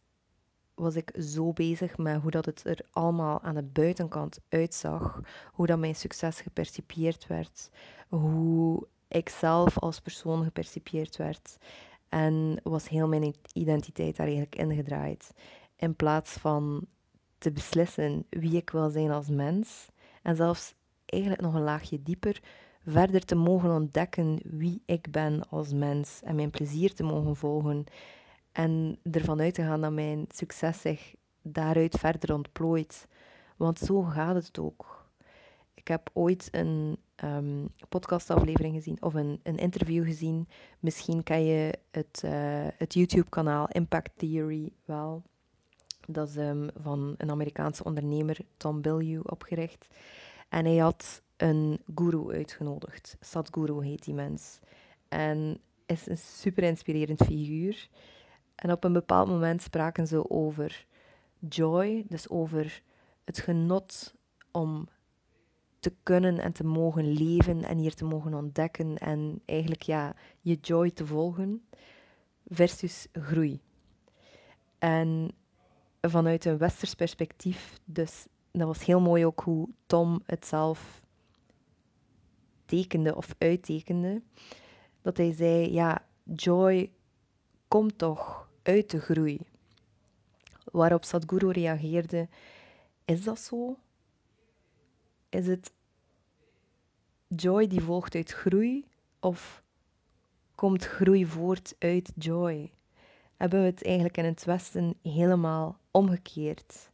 was 0.79 0.95
ik 0.95 1.13
zo 1.21 1.53
bezig 1.53 1.99
met 1.99 2.21
hoe 2.21 2.31
dat 2.31 2.45
het 2.45 2.65
er 2.65 2.81
allemaal 2.91 3.41
aan 3.43 3.55
de 3.55 3.63
buitenkant 3.63 4.41
uitzag, 4.49 5.21
hoe 5.53 5.67
dat 5.67 5.79
mijn 5.79 5.95
succes 5.95 6.41
gepercipieerd 6.41 7.27
werd, 7.27 7.71
hoe 8.09 8.87
ik 9.09 9.29
zelf 9.29 9.79
als 9.79 10.01
persoon 10.01 10.45
gepercipieerd 10.45 11.17
werd. 11.17 11.57
En 12.09 12.61
was 12.63 12.89
heel 12.89 13.09
mijn 13.09 13.35
identiteit 13.53 14.17
daar 14.17 14.27
eigenlijk 14.27 14.57
ingedraaid. 14.57 15.33
In 15.77 15.97
plaats 15.97 16.33
van 16.33 16.87
te 17.39 17.53
beslissen 17.53 18.27
wie 18.31 18.57
ik 18.57 18.71
wil 18.71 18.91
zijn 18.91 19.11
als 19.11 19.29
mens, 19.29 19.89
en 20.23 20.37
zelfs 20.37 20.75
eigenlijk 21.05 21.43
nog 21.43 21.55
een 21.55 21.63
laagje 21.63 22.03
dieper, 22.03 22.41
verder 22.87 23.25
te 23.25 23.35
mogen 23.35 23.71
ontdekken 23.71 24.41
wie 24.45 24.83
ik 24.87 25.11
ben 25.11 25.49
als 25.49 25.73
mens 25.73 26.21
en 26.25 26.35
mijn 26.35 26.51
plezier 26.51 26.95
te 26.95 27.03
mogen 27.03 27.37
volgen 27.37 27.85
en 28.59 28.99
ervan 29.11 29.41
uit 29.41 29.55
te 29.55 29.63
gaan 29.63 29.81
dat 29.81 29.93
mijn 29.93 30.25
succes 30.29 30.81
zich 30.81 31.15
daaruit 31.43 31.99
verder 31.99 32.35
ontplooit. 32.35 33.07
Want 33.57 33.79
zo 33.79 34.03
gaat 34.03 34.35
het 34.35 34.59
ook. 34.59 35.11
Ik 35.75 35.89
heb 35.89 36.11
ooit 36.13 36.49
een 36.51 36.99
um, 37.25 37.69
podcastaflevering 37.89 38.75
gezien 38.75 39.03
of 39.03 39.15
een, 39.15 39.41
een 39.43 39.57
interview 39.57 40.05
gezien. 40.05 40.49
Misschien 40.81 41.23
ken 41.23 41.45
je 41.45 41.79
het, 41.91 42.23
uh, 42.25 42.67
het 42.77 42.95
YouTube-kanaal 42.95 43.69
Impact 43.69 44.11
Theory 44.17 44.73
wel. 44.85 45.23
Dat 46.07 46.29
is 46.29 46.37
um, 46.37 46.69
van 46.75 47.15
een 47.17 47.31
Amerikaanse 47.31 47.85
ondernemer, 47.85 48.39
Tom 48.57 48.81
Bilyeu, 48.81 49.21
opgericht. 49.23 49.87
En 50.49 50.65
hij 50.65 50.77
had 50.77 51.23
een 51.37 51.81
guru 51.95 52.33
uitgenodigd. 52.33 53.17
Sadhguru 53.21 53.85
heet 53.85 54.05
die 54.05 54.15
mens. 54.15 54.59
En 55.09 55.61
is 55.87 56.07
een 56.07 56.19
super 56.19 56.63
inspirerend 56.63 57.25
figuur. 57.25 57.89
En 58.59 58.73
op 58.73 58.85
een 58.85 58.93
bepaald 58.93 59.29
moment 59.29 59.63
spraken 59.63 60.07
ze 60.07 60.31
over 60.31 60.87
joy, 61.49 62.05
dus 62.09 62.29
over 62.29 62.83
het 63.25 63.39
genot 63.39 64.15
om 64.51 64.89
te 65.81 65.93
kunnen 66.03 66.39
en 66.39 66.53
te 66.53 66.65
mogen 66.65 67.13
leven 67.13 67.65
en 67.65 67.79
hier 67.79 67.95
te 67.95 68.05
mogen 68.05 68.35
ontdekken 68.35 68.99
en 68.99 69.43
eigenlijk 69.45 69.83
ja, 69.83 70.15
je 70.41 70.55
joy 70.55 70.91
te 70.91 71.07
volgen, 71.07 71.69
versus 72.47 73.07
groei. 73.13 73.61
En 74.79 75.31
vanuit 76.01 76.45
een 76.45 76.59
westers 76.59 76.95
perspectief, 76.95 77.79
dus 77.85 78.27
dat 78.51 78.67
was 78.67 78.85
heel 78.85 79.01
mooi 79.01 79.27
ook 79.27 79.41
hoe 79.41 79.69
Tom 79.87 80.23
het 80.27 80.47
zelf 80.47 81.03
tekende 82.65 83.17
of 83.17 83.35
uittekende, 83.39 84.23
dat 85.03 85.17
hij 85.17 85.33
zei, 85.33 85.73
ja, 85.73 86.05
joy 86.23 86.93
komt 87.69 87.99
toch 87.99 88.48
uit 88.63 88.91
de 88.91 89.01
groei. 89.01 89.41
Waarop 90.65 91.05
Sadhguru 91.05 91.51
reageerde: 91.51 92.29
Is 93.05 93.25
dat 93.25 93.41
zo? 93.41 93.77
Is 95.29 95.47
het 95.47 95.73
joy 97.27 97.67
die 97.67 97.81
volgt 97.81 98.15
uit 98.15 98.31
groei 98.31 98.87
of 99.21 99.63
komt 100.55 100.85
groei 100.85 101.27
voort 101.27 101.75
uit 101.79 102.13
joy? 102.17 102.73
Hebben 103.37 103.61
we 103.61 103.67
het 103.67 103.85
eigenlijk 103.85 104.17
in 104.17 104.25
het 104.25 104.45
Westen 104.45 104.95
helemaal 105.03 105.79
omgekeerd? 105.91 106.91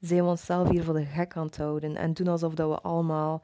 Zijn 0.00 0.22
we 0.22 0.28
onszelf 0.28 0.68
hier 0.68 0.84
voor 0.84 0.94
de 0.94 1.04
gek 1.04 1.36
aan 1.36 1.46
het 1.46 1.56
houden 1.56 1.96
en 1.96 2.14
doen 2.14 2.28
alsof 2.28 2.54
dat 2.54 2.68
we 2.68 2.80
allemaal 2.80 3.42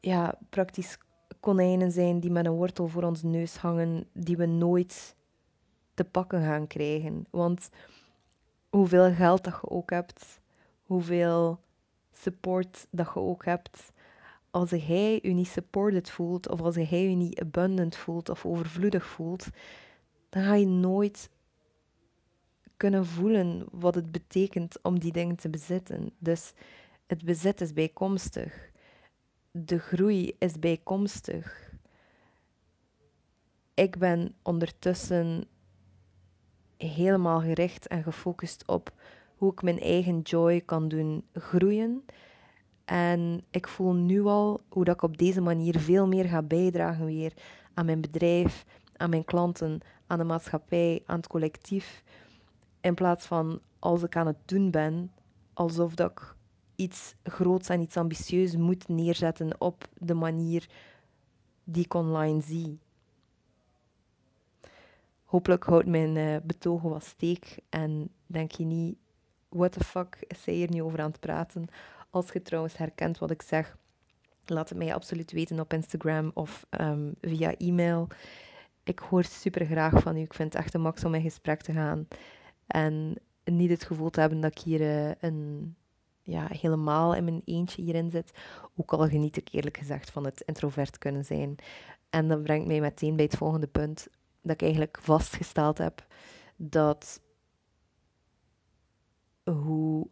ja, 0.00 0.38
praktisch 0.48 0.98
konijnen 1.40 1.90
zijn 1.90 2.20
die 2.20 2.30
met 2.30 2.46
een 2.46 2.52
wortel 2.52 2.88
voor 2.88 3.02
ons 3.02 3.22
neus 3.22 3.56
hangen, 3.56 4.08
die 4.12 4.36
we 4.36 4.46
nooit 4.46 5.16
te 5.94 6.04
pakken 6.04 6.42
gaan 6.42 6.66
krijgen. 6.66 7.26
Want 7.30 7.70
hoeveel 8.68 9.12
geld 9.12 9.44
dat 9.44 9.58
je 9.62 9.70
ook 9.70 9.90
hebt, 9.90 10.40
hoeveel 10.82 11.60
support 12.12 12.86
dat 12.90 13.10
je 13.14 13.20
ook 13.20 13.44
hebt, 13.44 13.92
als 14.50 14.70
hij 14.70 15.18
je 15.22 15.32
niet 15.32 15.48
supported 15.48 16.10
voelt, 16.10 16.48
of 16.48 16.60
als 16.60 16.74
hij 16.74 17.08
je 17.08 17.16
niet 17.16 17.40
abundant 17.40 17.96
voelt 17.96 18.28
of 18.28 18.46
overvloedig 18.46 19.06
voelt, 19.06 19.46
dan 20.28 20.42
ga 20.42 20.54
je 20.54 20.66
nooit 20.66 21.30
kunnen 22.76 23.06
voelen 23.06 23.66
wat 23.70 23.94
het 23.94 24.12
betekent 24.12 24.82
om 24.82 24.98
die 24.98 25.12
dingen 25.12 25.36
te 25.36 25.50
bezitten. 25.50 26.12
Dus 26.18 26.52
het 27.06 27.24
bezit 27.24 27.60
is 27.60 27.72
bijkomstig. 27.72 28.70
De 29.50 29.78
groei 29.78 30.36
is 30.38 30.58
bijkomstig. 30.58 31.70
Ik 33.74 33.98
ben 33.98 34.34
ondertussen 34.42 35.44
helemaal 36.88 37.40
gericht 37.40 37.86
en 37.86 38.02
gefocust 38.02 38.66
op 38.66 38.92
hoe 39.36 39.52
ik 39.52 39.62
mijn 39.62 39.80
eigen 39.80 40.20
joy 40.20 40.60
kan 40.60 40.88
doen 40.88 41.24
groeien. 41.32 42.04
En 42.84 43.44
ik 43.50 43.68
voel 43.68 43.92
nu 43.92 44.24
al 44.24 44.60
hoe 44.68 44.84
dat 44.84 44.94
ik 44.94 45.02
op 45.02 45.18
deze 45.18 45.40
manier 45.40 45.78
veel 45.78 46.06
meer 46.06 46.24
ga 46.24 46.42
bijdragen 46.42 47.04
weer 47.04 47.32
aan 47.74 47.86
mijn 47.86 48.00
bedrijf, 48.00 48.64
aan 48.96 49.10
mijn 49.10 49.24
klanten, 49.24 49.80
aan 50.06 50.18
de 50.18 50.24
maatschappij, 50.24 51.02
aan 51.06 51.16
het 51.16 51.26
collectief. 51.26 52.02
In 52.80 52.94
plaats 52.94 53.26
van 53.26 53.60
als 53.78 54.02
ik 54.02 54.16
aan 54.16 54.26
het 54.26 54.36
doen 54.44 54.70
ben, 54.70 55.12
alsof 55.54 55.94
dat 55.94 56.10
ik 56.10 56.34
iets 56.76 57.14
groots 57.22 57.68
en 57.68 57.80
iets 57.80 57.96
ambitieus 57.96 58.56
moet 58.56 58.88
neerzetten 58.88 59.60
op 59.60 59.88
de 59.98 60.14
manier 60.14 60.68
die 61.64 61.84
ik 61.84 61.94
online 61.94 62.40
zie. 62.40 62.78
Hopelijk 65.32 65.64
houdt 65.64 65.86
mijn 65.86 66.16
uh, 66.16 66.36
betogen 66.42 66.90
wat 66.90 67.04
steek 67.04 67.58
en 67.68 68.08
denk 68.26 68.50
je 68.50 68.64
niet, 68.64 68.96
what 69.48 69.72
the 69.72 69.84
fuck 69.84 70.24
is 70.26 70.42
zij 70.42 70.54
hier 70.54 70.70
nu 70.70 70.82
over 70.82 71.00
aan 71.00 71.10
het 71.10 71.20
praten? 71.20 71.66
Als 72.10 72.32
je 72.32 72.42
trouwens 72.42 72.76
herkent 72.76 73.18
wat 73.18 73.30
ik 73.30 73.42
zeg, 73.42 73.76
laat 74.46 74.68
het 74.68 74.78
mij 74.78 74.94
absoluut 74.94 75.32
weten 75.32 75.60
op 75.60 75.72
Instagram 75.72 76.30
of 76.34 76.66
um, 76.80 77.14
via 77.20 77.56
e-mail. 77.56 78.08
Ik 78.82 78.98
hoor 78.98 79.24
super 79.24 79.66
graag 79.66 80.02
van 80.02 80.16
u. 80.16 80.20
Ik 80.20 80.34
vind 80.34 80.52
het 80.52 80.62
echt 80.62 80.74
een 80.74 80.80
max 80.80 81.04
om 81.04 81.14
in 81.14 81.22
gesprek 81.22 81.62
te 81.62 81.72
gaan. 81.72 82.08
En 82.66 83.14
niet 83.44 83.70
het 83.70 83.84
gevoel 83.84 84.10
te 84.10 84.20
hebben 84.20 84.40
dat 84.40 84.50
ik 84.50 84.58
hier 84.58 84.80
uh, 84.80 85.10
een, 85.20 85.74
ja, 86.22 86.46
helemaal 86.50 87.14
in 87.14 87.24
mijn 87.24 87.42
eentje 87.44 87.82
hierin 87.82 88.10
zit. 88.10 88.32
Ook 88.76 88.92
al 88.92 89.08
geniet 89.08 89.36
ik 89.36 89.48
eerlijk 89.52 89.76
gezegd 89.76 90.10
van 90.10 90.24
het 90.24 90.40
introvert 90.40 90.98
kunnen 90.98 91.24
zijn. 91.24 91.56
En 92.10 92.28
dat 92.28 92.42
brengt 92.42 92.66
mij 92.66 92.80
meteen 92.80 93.16
bij 93.16 93.24
het 93.24 93.36
volgende 93.36 93.66
punt 93.66 94.08
dat 94.42 94.52
ik 94.54 94.62
eigenlijk 94.62 94.98
vastgesteld 95.00 95.78
heb 95.78 96.06
dat 96.56 97.20
hoe 99.44 100.06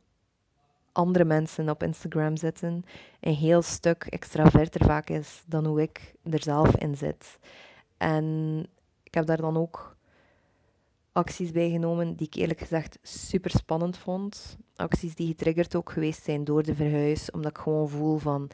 andere 0.92 1.25
mensen 1.25 1.68
op 1.68 1.82
Instagram 1.82 2.37
zitten 2.37 2.84
een 3.20 3.34
heel 3.34 3.62
stuk 3.62 4.04
extraverter 4.04 4.84
vaak 4.84 5.10
is 5.10 5.42
dan 5.46 5.66
hoe 5.66 5.82
ik 5.82 6.14
er 6.30 6.42
zelf 6.42 6.76
in 6.76 6.96
zit. 6.96 7.38
En 7.96 8.66
ik 9.02 9.14
heb 9.14 9.26
daar 9.26 9.40
dan 9.40 9.56
ook 9.56 9.96
acties 11.12 11.50
bij 11.50 11.70
genomen 11.70 12.16
die 12.16 12.26
ik 12.26 12.34
eerlijk 12.34 12.60
gezegd 12.60 12.99
super 13.02 13.50
spannend 13.50 13.96
vond. 13.96 14.56
Acties 14.76 15.14
die 15.14 15.26
getriggerd 15.26 15.75
ook 15.75 15.90
geweest 15.90 16.22
zijn 16.22 16.44
door 16.44 16.62
de 16.62 16.75
verhuis, 16.75 17.30
omdat 17.30 17.50
ik 17.50 17.58
gewoon 17.58 17.88
voel 17.88 18.18
van 18.18 18.50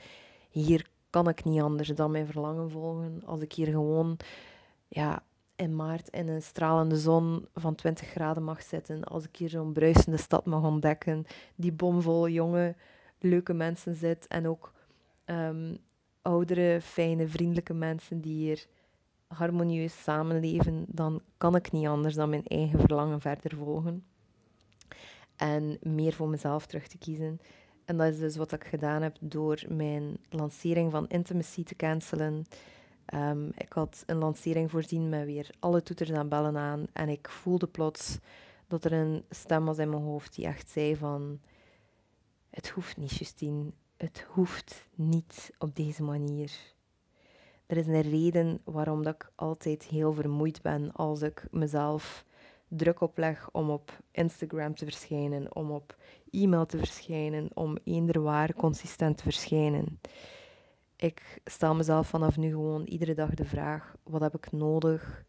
hier 0.50 0.88
kan 1.11 1.28
ik 1.28 1.45
niet 1.45 1.61
anders 1.61 1.88
dan 1.88 2.11
mijn 2.11 2.26
verlangen 2.26 2.71
volgen. 2.71 3.23
Als 3.25 3.40
ik 3.40 3.52
hier 3.52 3.66
gewoon 3.66 4.16
ja, 4.88 5.23
in 5.57 5.77
maart 5.77 6.09
in 6.09 6.29
een 6.29 6.43
stralende 6.43 6.97
zon 6.97 7.49
van 7.55 7.75
20 7.75 8.09
graden 8.09 8.43
mag 8.43 8.63
zitten, 8.63 9.05
als 9.05 9.25
ik 9.25 9.37
hier 9.37 9.49
zo'n 9.49 9.73
bruisende 9.73 10.17
stad 10.17 10.47
mag 10.47 10.63
ontdekken, 10.63 11.27
die 11.55 11.73
bomvol 11.73 12.29
jonge, 12.29 12.75
leuke 13.19 13.53
mensen 13.53 13.95
zit 13.95 14.27
en 14.27 14.49
ook 14.49 14.73
um, 15.25 15.79
oudere, 16.23 16.81
fijne, 16.81 17.29
vriendelijke 17.29 17.75
mensen 17.75 18.21
die 18.21 18.35
hier 18.35 18.67
harmonieus 19.27 20.03
samenleven, 20.03 20.85
dan 20.89 21.23
kan 21.37 21.55
ik 21.55 21.73
niet 21.73 21.87
anders 21.87 22.15
dan 22.15 22.31
mijn 22.31 22.47
eigen 22.47 22.81
verlangen 22.81 23.21
verder 23.21 23.57
volgen. 23.57 24.05
En 25.37 25.79
meer 25.81 26.13
voor 26.13 26.29
mezelf 26.29 26.67
terug 26.67 26.89
te 26.89 26.99
kiezen. 26.99 27.41
En 27.85 27.97
dat 27.97 28.13
is 28.13 28.19
dus 28.19 28.37
wat 28.37 28.53
ik 28.53 28.65
gedaan 28.65 29.03
heb 29.03 29.17
door 29.21 29.63
mijn 29.69 30.17
lancering 30.31 30.91
van 30.91 31.09
Intimacy 31.09 31.65
te 31.65 31.77
cancelen. 31.77 32.47
Um, 33.15 33.51
ik 33.57 33.73
had 33.73 34.03
een 34.07 34.17
lancering 34.17 34.71
voorzien 34.71 35.09
met 35.09 35.25
weer 35.25 35.51
alle 35.59 35.83
toeters 35.83 36.11
en 36.11 36.29
bellen 36.29 36.57
aan. 36.57 36.87
En 36.93 37.09
ik 37.09 37.29
voelde 37.29 37.67
plots 37.67 38.19
dat 38.67 38.85
er 38.85 38.93
een 38.93 39.25
stem 39.31 39.65
was 39.65 39.79
in 39.79 39.91
mijn 39.91 40.03
hoofd 40.03 40.35
die 40.35 40.47
echt 40.47 40.71
zei 40.71 40.97
van... 40.97 41.41
Het 42.51 42.69
hoeft 42.69 42.97
niet, 42.97 43.17
Justine. 43.17 43.73
Het 43.97 44.27
hoeft 44.29 44.89
niet 44.95 45.53
op 45.59 45.77
deze 45.77 46.03
manier. 46.03 46.53
Er 47.67 47.77
is 47.77 47.87
een 47.87 48.01
reden 48.01 48.61
waarom 48.65 49.03
dat 49.03 49.15
ik 49.15 49.31
altijd 49.35 49.83
heel 49.83 50.13
vermoeid 50.13 50.63
ben 50.63 50.93
als 50.93 51.23
ik 51.23 51.47
mezelf 51.51 52.25
druk 52.69 53.01
opleg 53.01 53.49
om 53.53 53.71
op 53.71 53.99
Instagram 54.11 54.75
te 54.75 54.85
verschijnen, 54.85 55.55
om 55.55 55.71
op 55.71 55.97
e-mail 56.31 56.67
te 56.67 56.79
verschijnen, 56.79 57.49
om 57.55 57.79
eender 57.85 58.23
waar 58.23 58.55
consistent 58.55 59.17
te 59.17 59.23
verschijnen. 59.23 60.01
Ik 60.97 61.41
stel 61.45 61.75
mezelf 61.75 62.09
vanaf 62.09 62.37
nu 62.37 62.50
gewoon 62.50 62.85
iedere 62.85 63.15
dag 63.15 63.35
de 63.35 63.45
vraag: 63.45 63.97
wat 64.03 64.21
heb 64.21 64.35
ik 64.35 64.53
nodig? 64.53 65.25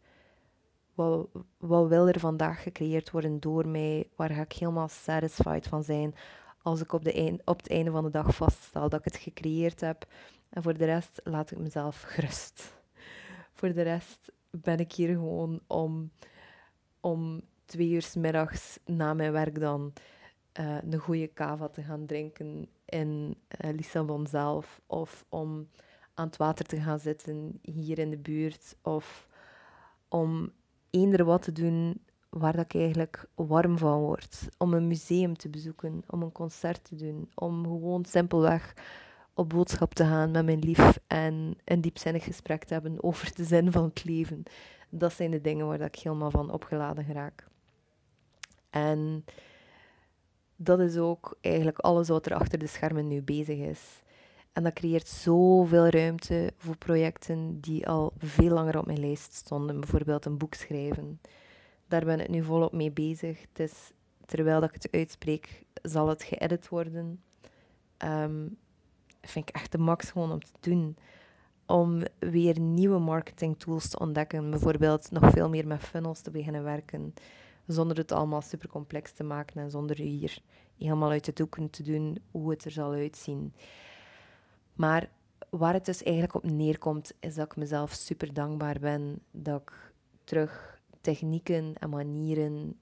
Wat, 0.94 1.28
wat 1.56 1.88
wil 1.88 2.08
er 2.08 2.20
vandaag 2.20 2.62
gecreëerd 2.62 3.10
worden 3.10 3.40
door 3.40 3.68
mij? 3.68 4.08
Waar 4.16 4.30
ga 4.30 4.40
ik 4.40 4.52
helemaal 4.52 4.88
satisfied 4.88 5.66
van 5.66 5.82
zijn 5.82 6.14
als 6.62 6.80
ik 6.80 6.92
op, 6.92 7.04
de 7.04 7.38
op 7.44 7.56
het 7.56 7.70
einde 7.70 7.90
van 7.90 8.04
de 8.04 8.10
dag 8.10 8.34
vaststel 8.34 8.88
dat 8.88 8.98
ik 8.98 9.04
het 9.04 9.16
gecreëerd 9.16 9.80
heb? 9.80 10.06
En 10.48 10.62
voor 10.62 10.78
de 10.78 10.84
rest 10.84 11.20
laat 11.24 11.50
ik 11.50 11.58
mezelf 11.58 12.02
gerust. 12.12 12.76
Voor 13.52 13.72
de 13.72 13.82
rest 13.82 14.32
ben 14.50 14.78
ik 14.78 14.92
hier 14.92 15.08
gewoon 15.08 15.60
om, 15.66 16.10
om 17.00 17.42
twee 17.64 17.88
uur 17.88 18.10
middags 18.14 18.78
na 18.84 19.14
mijn 19.14 19.32
werk 19.32 19.60
dan 19.60 19.92
uh, 20.60 20.76
een 20.90 20.98
goede 20.98 21.26
kava 21.26 21.68
te 21.68 21.82
gaan 21.82 22.06
drinken 22.06 22.68
in 22.84 23.36
uh, 23.64 23.70
Lissabon 23.74 24.26
zelf. 24.26 24.80
Of 24.86 25.24
om 25.28 25.68
aan 26.14 26.26
het 26.26 26.36
water 26.36 26.64
te 26.64 26.80
gaan 26.80 27.00
zitten 27.00 27.58
hier 27.62 27.98
in 27.98 28.10
de 28.10 28.18
buurt. 28.18 28.76
Of 28.82 29.28
om 30.08 30.52
eender 30.90 31.24
wat 31.24 31.42
te 31.42 31.52
doen 31.52 32.00
waar 32.28 32.56
dat 32.56 32.64
ik 32.64 32.80
eigenlijk 32.80 33.28
warm 33.34 33.78
van 33.78 34.00
word. 34.00 34.48
Om 34.58 34.74
een 34.74 34.86
museum 34.86 35.36
te 35.36 35.48
bezoeken, 35.48 36.02
om 36.06 36.22
een 36.22 36.32
concert 36.32 36.84
te 36.84 36.94
doen, 36.94 37.30
om 37.34 37.62
gewoon 37.62 38.04
simpelweg 38.04 38.74
op 39.34 39.48
boodschap 39.48 39.94
te 39.94 40.04
gaan 40.04 40.30
met 40.30 40.44
mijn 40.44 40.58
lief 40.58 40.98
en 41.06 41.56
een 41.64 41.80
diepzinnig 41.80 42.24
gesprek 42.24 42.64
te 42.64 42.72
hebben 42.72 43.02
over 43.02 43.34
de 43.34 43.44
zin 43.44 43.72
van 43.72 43.84
het 43.84 44.04
leven. 44.04 44.42
Dat 44.88 45.12
zijn 45.12 45.30
de 45.30 45.40
dingen 45.40 45.66
waar 45.66 45.80
ik 45.80 45.94
helemaal 45.94 46.30
van 46.30 46.50
opgeladen 46.50 47.12
raak. 47.12 47.46
En 48.70 49.24
dat 50.60 50.80
is 50.80 50.96
ook 50.96 51.36
eigenlijk 51.40 51.78
alles 51.78 52.08
wat 52.08 52.26
er 52.26 52.34
achter 52.34 52.58
de 52.58 52.66
schermen 52.66 53.08
nu 53.08 53.22
bezig 53.22 53.58
is. 53.58 54.02
En 54.52 54.62
dat 54.62 54.72
creëert 54.72 55.08
zoveel 55.08 55.88
ruimte 55.88 56.52
voor 56.56 56.76
projecten 56.76 57.60
die 57.60 57.88
al 57.88 58.12
veel 58.18 58.50
langer 58.50 58.78
op 58.78 58.86
mijn 58.86 59.00
lijst 59.00 59.32
stonden. 59.32 59.80
Bijvoorbeeld 59.80 60.24
een 60.24 60.38
boek 60.38 60.54
schrijven. 60.54 61.20
Daar 61.88 62.04
ben 62.04 62.20
ik 62.20 62.28
nu 62.28 62.42
volop 62.42 62.72
mee 62.72 62.90
bezig. 62.90 63.44
Is, 63.56 63.92
terwijl 64.26 64.62
ik 64.62 64.72
het 64.72 64.88
uitspreek, 64.90 65.64
zal 65.82 66.08
het 66.08 66.22
geëdit 66.22 66.68
worden. 66.68 67.22
Um, 68.04 68.56
vind 69.22 69.48
ik 69.48 69.54
echt 69.54 69.72
de 69.72 69.78
max 69.78 70.10
gewoon 70.10 70.32
om 70.32 70.40
te 70.40 70.70
doen. 70.70 70.96
Om 71.66 72.02
weer 72.18 72.60
nieuwe 72.60 72.98
marketing 72.98 73.58
tools 73.58 73.88
te 73.88 73.98
ontdekken. 73.98 74.50
Bijvoorbeeld 74.50 75.10
nog 75.10 75.30
veel 75.30 75.48
meer 75.48 75.66
met 75.66 75.80
funnels 75.80 76.20
te 76.20 76.30
beginnen 76.30 76.64
werken. 76.64 77.14
Zonder 77.68 77.96
het 77.96 78.12
allemaal 78.12 78.42
super 78.42 78.68
complex 78.68 79.12
te 79.12 79.24
maken 79.24 79.62
en 79.62 79.70
zonder 79.70 79.96
hier 79.96 80.42
helemaal 80.78 81.10
uit 81.10 81.24
de 81.24 81.32
doeken 81.32 81.70
te 81.70 81.82
doen 81.82 82.18
hoe 82.30 82.50
het 82.50 82.64
er 82.64 82.70
zal 82.70 82.92
uitzien. 82.92 83.54
Maar 84.72 85.10
waar 85.50 85.72
het 85.72 85.84
dus 85.84 86.02
eigenlijk 86.02 86.34
op 86.34 86.44
neerkomt, 86.44 87.12
is 87.20 87.34
dat 87.34 87.46
ik 87.46 87.56
mezelf 87.56 87.92
super 87.92 88.34
dankbaar 88.34 88.78
ben 88.78 89.22
dat 89.30 89.60
ik 89.60 89.92
terug 90.24 90.80
technieken 91.00 91.74
en 91.78 91.90
manieren 91.90 92.78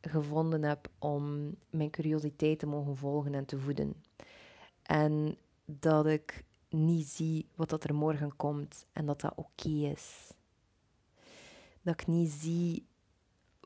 gevonden 0.00 0.62
heb 0.62 0.88
om 0.98 1.54
mijn 1.70 1.90
curiositeit 1.90 2.58
te 2.58 2.66
mogen 2.66 2.96
volgen 2.96 3.34
en 3.34 3.44
te 3.44 3.58
voeden. 3.58 4.02
En 4.82 5.36
dat 5.64 6.06
ik 6.06 6.44
niet 6.68 7.06
zie 7.06 7.46
wat 7.54 7.70
dat 7.70 7.84
er 7.84 7.94
morgen 7.94 8.36
komt 8.36 8.86
en 8.92 9.06
dat 9.06 9.20
dat 9.20 9.32
oké 9.36 9.68
is. 9.68 10.32
Dat 11.82 12.00
ik 12.00 12.06
niet 12.06 12.30
zie 12.30 12.86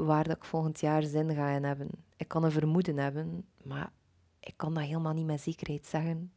waar 0.04 0.24
dat 0.24 0.36
ik 0.36 0.44
volgend 0.44 0.80
jaar 0.80 1.02
zin 1.02 1.34
ga 1.34 1.48
in 1.48 1.64
hebben. 1.64 1.90
Ik 2.16 2.28
kan 2.28 2.44
een 2.44 2.50
vermoeden 2.50 2.96
hebben, 2.96 3.46
maar 3.62 3.92
ik 4.40 4.56
kan 4.56 4.74
dat 4.74 4.84
helemaal 4.84 5.12
niet 5.12 5.26
met 5.26 5.40
zekerheid 5.40 5.86
zeggen. 5.86 6.32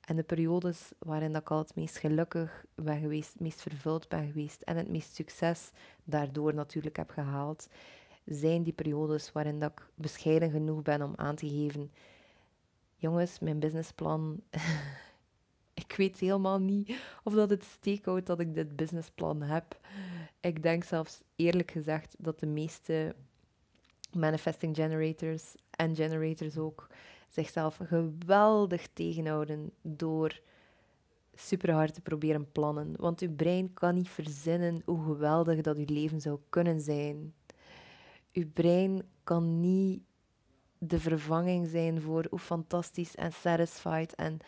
En 0.00 0.16
de 0.16 0.22
periodes 0.22 0.92
waarin 0.98 1.32
dat 1.32 1.40
ik 1.42 1.50
al 1.50 1.58
het 1.58 1.74
meest 1.74 1.98
gelukkig 1.98 2.64
ben 2.74 3.00
geweest, 3.00 3.32
het 3.32 3.40
meest 3.40 3.62
vervuld 3.62 4.08
ben 4.08 4.26
geweest 4.26 4.62
en 4.62 4.76
het 4.76 4.88
meest 4.88 5.14
succes 5.14 5.70
daardoor 6.04 6.54
natuurlijk 6.54 6.96
heb 6.96 7.10
gehaald, 7.10 7.68
zijn 8.24 8.62
die 8.62 8.72
periodes 8.72 9.32
waarin 9.32 9.58
dat 9.58 9.70
ik 9.70 9.88
bescheiden 9.94 10.50
genoeg 10.50 10.82
ben 10.82 11.02
om 11.02 11.12
aan 11.16 11.34
te 11.34 11.48
geven, 11.48 11.92
jongens, 12.96 13.38
mijn 13.38 13.58
businessplan 13.58 14.40
ik 15.80 15.94
weet 15.96 16.18
helemaal 16.18 16.58
niet 16.58 16.96
of 17.24 17.34
dat 17.34 17.50
het 17.50 17.64
steekhoudt 17.64 18.26
dat 18.26 18.40
ik 18.40 18.54
dit 18.54 18.76
businessplan 18.76 19.42
heb. 19.42 19.78
Ik 20.40 20.62
denk 20.62 20.84
zelfs 20.84 21.20
eerlijk 21.36 21.70
gezegd 21.70 22.14
dat 22.18 22.40
de 22.40 22.46
meeste 22.46 23.14
manifesting 24.12 24.76
generators 24.76 25.54
en 25.70 25.94
generators 25.94 26.58
ook 26.58 26.86
zichzelf 27.28 27.78
geweldig 27.82 28.88
tegenhouden 28.92 29.70
door 29.82 30.40
super 31.34 31.72
hard 31.72 31.94
te 31.94 32.00
proberen 32.00 32.52
plannen. 32.52 32.94
Want 32.96 33.20
uw 33.20 33.34
brein 33.34 33.74
kan 33.74 33.94
niet 33.94 34.08
verzinnen 34.08 34.82
hoe 34.84 35.04
geweldig 35.04 35.60
dat 35.60 35.76
uw 35.76 35.84
leven 35.86 36.20
zou 36.20 36.38
kunnen 36.48 36.80
zijn. 36.80 37.34
Uw 38.32 38.50
brein 38.52 39.02
kan 39.24 39.60
niet 39.60 40.02
de 40.78 41.00
vervanging 41.00 41.68
zijn 41.68 42.00
voor 42.00 42.26
hoe 42.30 42.38
fantastisch 42.38 43.14
en 43.14 43.32
satisfied 43.32 44.14
en 44.14 44.40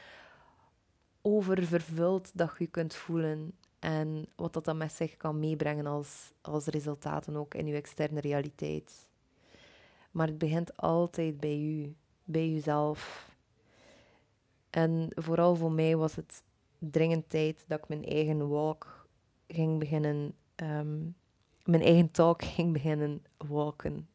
oververvuld 1.23 2.31
dat 2.35 2.55
je 2.59 2.67
kunt 2.67 2.95
voelen. 2.95 3.53
En 3.79 4.27
wat 4.37 4.53
dat 4.53 4.65
dan 4.65 4.77
met 4.77 4.93
zich 4.93 5.17
kan 5.17 5.39
meebrengen 5.39 5.87
als, 5.87 6.33
als 6.41 6.67
resultaten 6.67 7.37
ook 7.37 7.55
in 7.55 7.67
je 7.67 7.75
externe 7.75 8.21
realiteit. 8.21 9.09
Maar 10.11 10.27
het 10.27 10.39
begint 10.39 10.77
altijd 10.77 11.41
bij 11.41 11.59
u, 11.59 11.95
bij 12.25 12.49
uzelf. 12.49 13.31
En 14.71 15.09
vooral 15.15 15.57
voor 15.57 15.73
mij 15.73 15.97
was 15.97 16.17
het 16.17 16.43
dringend 16.79 17.31
tijd 17.31 17.65
dat 17.67 17.79
ik 17.79 17.89
mijn 17.89 18.05
eigen 18.05 18.49
walk 18.49 19.07
ging 19.49 19.79
beginnen, 19.79 20.35
ehm, 20.55 21.01
mijn 21.65 21.83
eigen 21.83 22.11
talk 22.11 22.45
ging 22.45 22.73
beginnen 22.73 23.25
walken. 23.37 24.09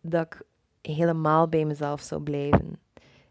Dat 0.00 0.26
ik 0.26 0.42
helemaal 0.80 1.48
bij 1.48 1.64
mezelf 1.64 2.00
zou 2.00 2.22
blijven. 2.22 2.78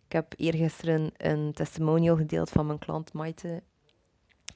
Ik 0.05 0.11
heb 0.11 0.33
eergisteren 0.37 1.11
een 1.17 1.53
testimonial 1.53 2.15
gedeeld 2.15 2.49
van 2.49 2.65
mijn 2.65 2.79
klant 2.79 3.13
Maite, 3.13 3.63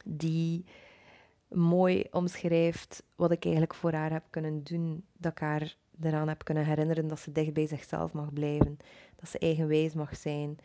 die 0.05 0.65
mooi 1.47 2.05
omschrijft 2.11 3.03
wat 3.15 3.31
ik 3.31 3.43
eigenlijk 3.43 3.75
voor 3.75 3.93
haar 3.93 4.11
heb 4.11 4.23
kunnen 4.29 4.63
doen, 4.63 5.05
dat 5.17 5.31
ik 5.31 5.39
haar 5.39 5.75
eraan 6.01 6.27
heb 6.27 6.43
kunnen 6.43 6.65
herinneren 6.65 7.07
dat 7.07 7.19
ze 7.19 7.31
dicht 7.31 7.53
bij 7.53 7.67
zichzelf 7.67 8.13
mag 8.13 8.33
blijven, 8.33 8.77
dat 9.15 9.29
ze 9.29 9.39
eigenwijs 9.39 9.93
mag 9.93 10.17
zijn 10.17 10.57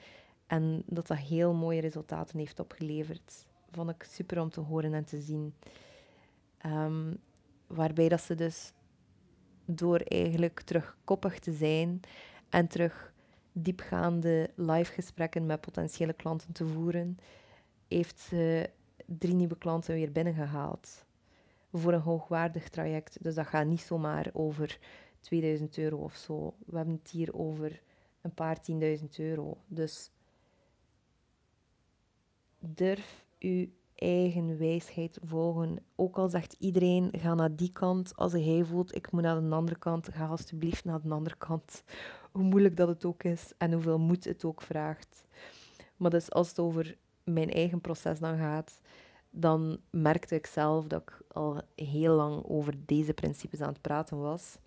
en 0.46 0.82
dat 0.86 1.06
dat 1.06 1.18
heel 1.18 1.54
mooie 1.54 1.80
resultaten 1.80 2.38
heeft 2.38 2.60
opgeleverd. 2.60 3.46
Vond 3.70 3.90
ik 3.90 4.02
super 4.02 4.40
om 4.40 4.50
te 4.50 4.60
horen 4.60 4.94
en 4.94 5.04
te 5.04 5.20
zien. 5.20 5.54
Um, 6.66 7.16
waarbij 7.66 8.08
dat 8.08 8.20
ze 8.20 8.34
dus 8.34 8.72
door 9.64 9.98
eigenlijk 9.98 10.60
terug 10.60 10.96
koppig 11.04 11.38
te 11.38 11.52
zijn 11.52 12.00
en 12.48 12.68
terug 12.68 13.13
diepgaande 13.56 14.50
live 14.54 14.92
gesprekken 14.92 15.46
met 15.46 15.60
potentiële 15.60 16.12
klanten 16.12 16.52
te 16.52 16.66
voeren, 16.66 17.18
heeft 17.88 18.18
ze 18.18 18.70
drie 19.06 19.34
nieuwe 19.34 19.58
klanten 19.58 19.94
weer 19.94 20.12
binnengehaald. 20.12 21.04
Voor 21.72 21.92
een 21.92 22.00
hoogwaardig 22.00 22.68
traject. 22.68 23.22
Dus 23.22 23.34
dat 23.34 23.46
gaat 23.46 23.66
niet 23.66 23.80
zomaar 23.80 24.30
over 24.32 24.78
2000 25.20 25.78
euro 25.78 25.96
of 25.96 26.14
zo. 26.14 26.54
We 26.66 26.76
hebben 26.76 26.94
het 26.94 27.10
hier 27.10 27.34
over 27.34 27.82
een 28.20 28.34
paar 28.34 28.60
tienduizend 28.60 29.18
euro. 29.18 29.56
Dus 29.66 30.10
durf 32.58 33.24
uw 33.38 33.66
eigen 34.04 34.58
wijsheid 34.58 35.18
volgen. 35.22 35.78
Ook 35.96 36.16
al 36.16 36.28
zegt 36.28 36.56
iedereen, 36.58 37.10
ga 37.12 37.34
naar 37.34 37.56
die 37.56 37.72
kant. 37.72 38.16
Als 38.16 38.32
hij 38.32 38.64
voelt, 38.64 38.94
ik 38.94 39.12
moet 39.12 39.22
naar 39.22 39.40
de 39.40 39.54
andere 39.54 39.78
kant, 39.78 40.08
ga 40.12 40.26
alsjeblieft 40.26 40.84
naar 40.84 41.00
de 41.02 41.10
andere 41.10 41.36
kant. 41.36 41.84
Hoe 42.32 42.42
moeilijk 42.42 42.76
dat 42.76 42.88
het 42.88 43.04
ook 43.04 43.22
is 43.22 43.52
en 43.58 43.72
hoeveel 43.72 43.98
moed 43.98 44.24
het 44.24 44.44
ook 44.44 44.62
vraagt. 44.62 45.24
Maar 45.96 46.10
dus 46.10 46.30
als 46.30 46.48
het 46.48 46.58
over 46.58 46.96
mijn 47.24 47.50
eigen 47.50 47.80
proces 47.80 48.18
dan 48.18 48.38
gaat, 48.38 48.80
dan 49.30 49.80
merkte 49.90 50.34
ik 50.34 50.46
zelf 50.46 50.86
dat 50.86 51.02
ik 51.02 51.22
al 51.28 51.60
heel 51.74 52.14
lang 52.14 52.44
over 52.44 52.74
deze 52.86 53.14
principes 53.14 53.60
aan 53.60 53.72
het 53.72 53.80
praten 53.80 54.18
was. 54.18 54.58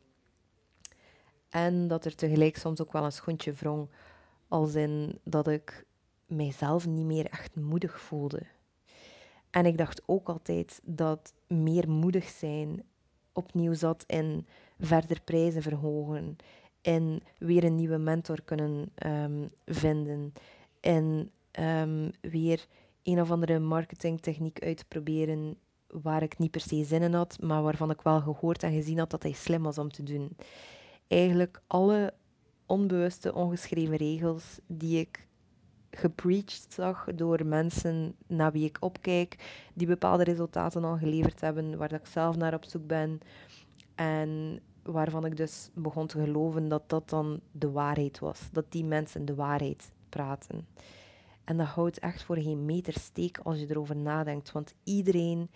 En 1.50 1.88
dat 1.88 2.06
er 2.06 2.16
tegelijk 2.16 2.58
soms 2.58 2.82
ook 2.82 2.92
wel 2.92 3.06
een 3.06 3.12
schoentje 3.12 3.54
wrong, 3.54 3.90
als 4.48 4.76
in 4.76 5.20
dat 5.24 5.48
ik 5.48 5.86
mijzelf 6.26 6.88
niet 6.88 7.06
meer 7.06 7.26
echt 7.26 7.56
moedig 7.56 8.02
voelde. 8.02 8.42
En 9.58 9.66
ik 9.66 9.78
dacht 9.78 10.02
ook 10.06 10.28
altijd 10.28 10.82
dat 10.84 11.34
meer 11.48 11.90
moedig 11.90 12.28
zijn 12.28 12.84
opnieuw 13.34 13.74
zat 13.74 14.04
in 14.08 14.48
verder 14.80 15.22
prijzen 15.22 15.62
verhogen, 15.62 16.36
in 16.82 17.22
weer 17.38 17.64
een 17.64 17.76
nieuwe 17.76 17.98
mentor 17.98 18.42
kunnen 18.42 18.92
um, 19.06 19.50
vinden, 19.66 20.34
in 20.80 21.32
um, 21.60 22.12
weer 22.22 22.68
een 23.04 23.22
of 23.22 23.32
andere 23.32 23.60
marketingtechniek 23.60 24.64
uit 24.64 24.78
te 24.78 24.86
proberen 24.86 25.58
waar 25.88 26.24
ik 26.24 26.38
niet 26.38 26.52
per 26.52 26.62
se 26.62 26.84
zin 26.84 27.02
in 27.02 27.14
had, 27.14 27.42
maar 27.42 27.64
waarvan 27.64 27.92
ik 27.92 28.02
wel 28.02 28.22
gehoord 28.22 28.64
en 28.64 28.74
gezien 28.74 28.98
had 28.98 29.10
dat 29.10 29.24
hij 29.24 29.32
slim 29.32 29.64
was 29.64 29.78
om 29.78 29.92
te 29.92 30.04
doen. 30.04 30.38
Eigenlijk 31.08 31.62
alle 31.68 32.14
onbewuste, 32.66 33.34
ongeschreven 33.34 33.96
regels 33.96 34.60
die 34.68 35.00
ik 35.00 35.27
gepreached 35.98 36.66
zag 36.70 37.08
door 37.16 37.46
mensen 37.46 38.16
naar 38.28 38.52
wie 38.52 38.66
ik 38.66 38.78
opkijk, 38.80 39.36
die 39.74 39.88
bepaalde 39.88 40.24
resultaten 40.24 40.84
al 40.84 40.98
geleverd 40.98 41.42
hebben, 41.42 41.78
waar 41.78 41.94
ik 41.94 42.06
zelf 42.06 42.36
naar 42.36 42.54
op 42.54 42.66
zoek 42.66 42.88
ben. 42.88 43.20
En 43.96 44.60
waarvan 44.84 45.26
ik 45.26 45.38
dus 45.38 45.70
begon 45.74 46.08
te 46.08 46.20
geloven 46.20 46.68
dat 46.68 46.90
dat 46.90 47.10
dan 47.10 47.40
de 47.52 47.72
waarheid 47.72 48.20
was. 48.20 48.40
Dat 48.52 48.72
die 48.72 48.86
mensen 48.86 49.26
de 49.26 49.36
waarheid 49.36 49.92
praten. 50.10 50.68
En 51.44 51.58
dat 51.58 51.68
houdt 51.68 52.00
echt 52.00 52.24
voor 52.24 52.38
geen 52.38 52.66
meter 52.66 52.94
steek 53.00 53.40
als 53.44 53.60
je 53.60 53.70
erover 53.70 53.96
nadenkt. 53.96 54.52
Want 54.52 54.74
iedereen 54.84 55.50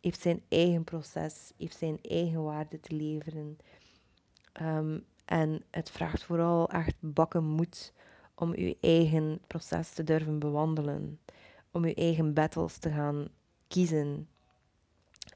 heeft 0.00 0.20
zijn 0.20 0.42
eigen 0.48 0.84
proces, 0.84 1.52
heeft 1.56 1.78
zijn 1.78 1.98
eigen 2.02 2.42
waarde 2.42 2.80
te 2.80 2.94
leveren. 2.94 3.56
Um, 4.62 5.04
en 5.24 5.62
het 5.70 5.90
vraagt 5.90 6.24
vooral 6.24 6.70
echt 6.70 6.94
bakken 7.00 7.44
moed 7.44 7.92
om 8.34 8.56
je 8.56 8.76
eigen 8.80 9.40
proces 9.46 9.90
te 9.90 10.04
durven 10.04 10.38
bewandelen. 10.38 11.20
Om 11.70 11.84
je 11.86 11.94
eigen 11.94 12.34
battles 12.34 12.78
te 12.78 12.90
gaan 12.90 13.28
kiezen. 13.68 14.28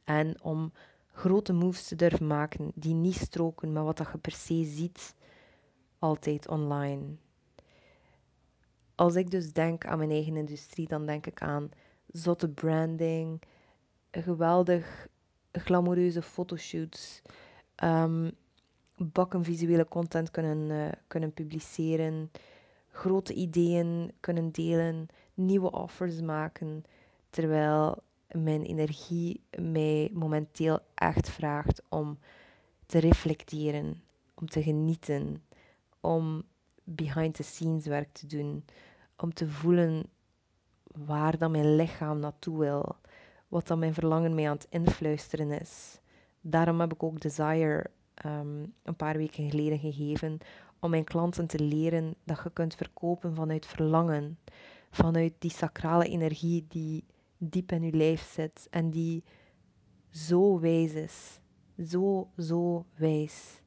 En 0.05 0.43
om 0.43 0.73
grote 1.13 1.53
moves 1.53 1.89
te 1.89 1.97
durven 1.97 2.27
maken 2.27 2.73
die 2.75 2.95
niet 2.95 3.15
stroken 3.15 3.73
met 3.73 3.83
wat 3.83 3.97
dat 3.97 4.09
je 4.13 4.19
per 4.19 4.33
se 4.33 4.65
ziet 4.65 5.15
altijd 5.99 6.49
online. 6.49 7.05
Als 8.95 9.15
ik 9.15 9.31
dus 9.31 9.53
denk 9.53 9.87
aan 9.87 9.99
mijn 9.99 10.11
eigen 10.11 10.37
industrie, 10.37 10.89
dan 10.89 11.07
denk 11.07 11.27
ik 11.27 11.43
aan 11.43 11.71
zotte 12.07 12.49
branding, 12.49 13.43
geweldig 14.11 15.09
glamoureuze 15.53 16.23
fotoshoots, 16.23 17.23
um, 17.85 18.31
bakken 18.97 19.45
visuele 19.45 19.89
content 19.89 20.31
kunnen, 20.31 20.71
uh, 20.71 20.93
kunnen 21.07 21.33
publiceren, 21.33 22.31
grote 22.99 23.35
ideeën 23.35 24.13
kunnen 24.21 24.51
delen, 24.51 25.07
nieuwe 25.35 25.71
offers 25.71 26.21
maken, 26.21 26.85
terwijl 27.31 28.03
mijn 28.31 28.63
energie 28.63 29.41
mij 29.59 30.11
momenteel 30.13 30.79
echt 30.95 31.29
vraagt 31.31 31.83
om 31.89 32.19
te 32.87 32.99
reflecteren, 32.99 34.03
om 34.35 34.49
te 34.49 34.63
genieten, 34.63 35.43
om 36.01 36.43
behind 36.85 37.35
the 37.35 37.43
scenes 37.43 37.87
werk 37.87 38.13
te 38.13 38.27
doen, 38.27 38.65
om 39.17 39.35
te 39.35 39.49
voelen 39.49 40.07
waar 41.07 41.39
dan 41.39 41.51
mijn 41.51 41.77
lichaam 41.77 42.19
naartoe 42.19 42.59
wil, 42.59 42.97
wat 43.49 43.67
dan 43.67 43.79
mijn 43.79 43.95
verlangen 43.95 44.35
mij 44.35 44.49
aan 44.49 44.57
het 44.57 44.67
influisteren 44.71 45.51
is. 45.61 46.01
Daarom 46.41 46.81
heb 46.81 46.93
ik 46.93 47.03
ook 47.03 47.21
Desire 47.21 47.91
um, 48.25 48.75
een 48.83 48.97
paar 48.97 49.17
weken 49.17 49.51
geleden 49.51 49.79
gegeven 49.79 50.39
om 50.81 50.91
mijn 50.91 51.05
klanten 51.05 51.47
te 51.47 51.59
leren 51.59 52.15
dat 52.25 52.41
je 52.45 52.51
kunt 52.53 52.75
verkopen 52.75 53.35
vanuit 53.35 53.67
verlangen, 53.67 54.39
vanuit 54.91 55.33
die 55.39 55.51
sacrale 55.51 56.09
energie 56.09 56.65
die 56.69 57.05
diep 57.39 57.73
in 57.73 57.83
je 57.83 57.93
lijf 57.93 58.33
zit 58.33 58.67
en 58.71 58.91
die 58.91 59.25
zo 60.11 60.61
wijs 60.61 60.93
is. 60.93 61.41
Zo, 61.89 62.31
zo 62.39 62.87
wijs. 62.97 63.61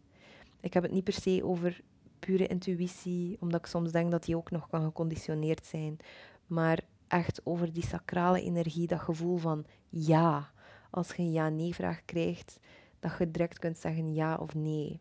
Ik 0.60 0.74
heb 0.74 0.84
het 0.84 0.92
niet 0.92 1.04
per 1.04 1.14
se 1.14 1.42
over 1.44 1.82
pure 2.20 2.48
intuïtie, 2.48 3.38
omdat 3.40 3.60
ik 3.60 3.66
soms 3.66 3.92
denk 3.92 4.12
dat 4.12 4.24
die 4.24 4.36
ook 4.36 4.52
nog 4.52 4.68
kan 4.68 4.84
geconditioneerd 4.84 5.66
zijn. 5.66 5.98
Maar 6.48 6.80
echt 7.08 7.42
over 7.44 7.74
die 7.74 7.86
sacrale 7.86 8.42
energie, 8.42 8.88
dat 8.88 9.00
gevoel 9.00 9.38
van 9.38 9.66
ja. 9.90 10.52
Als 10.90 11.14
je 11.14 11.22
een 11.22 11.32
ja-nee-vraag 11.32 12.06
krijgt, 12.06 12.60
dat 13.00 13.18
je 13.18 13.32
direct 13.32 13.60
kunt 13.60 13.78
zeggen 13.78 14.14
ja 14.14 14.36
of 14.36 14.56
nee. 14.56 15.00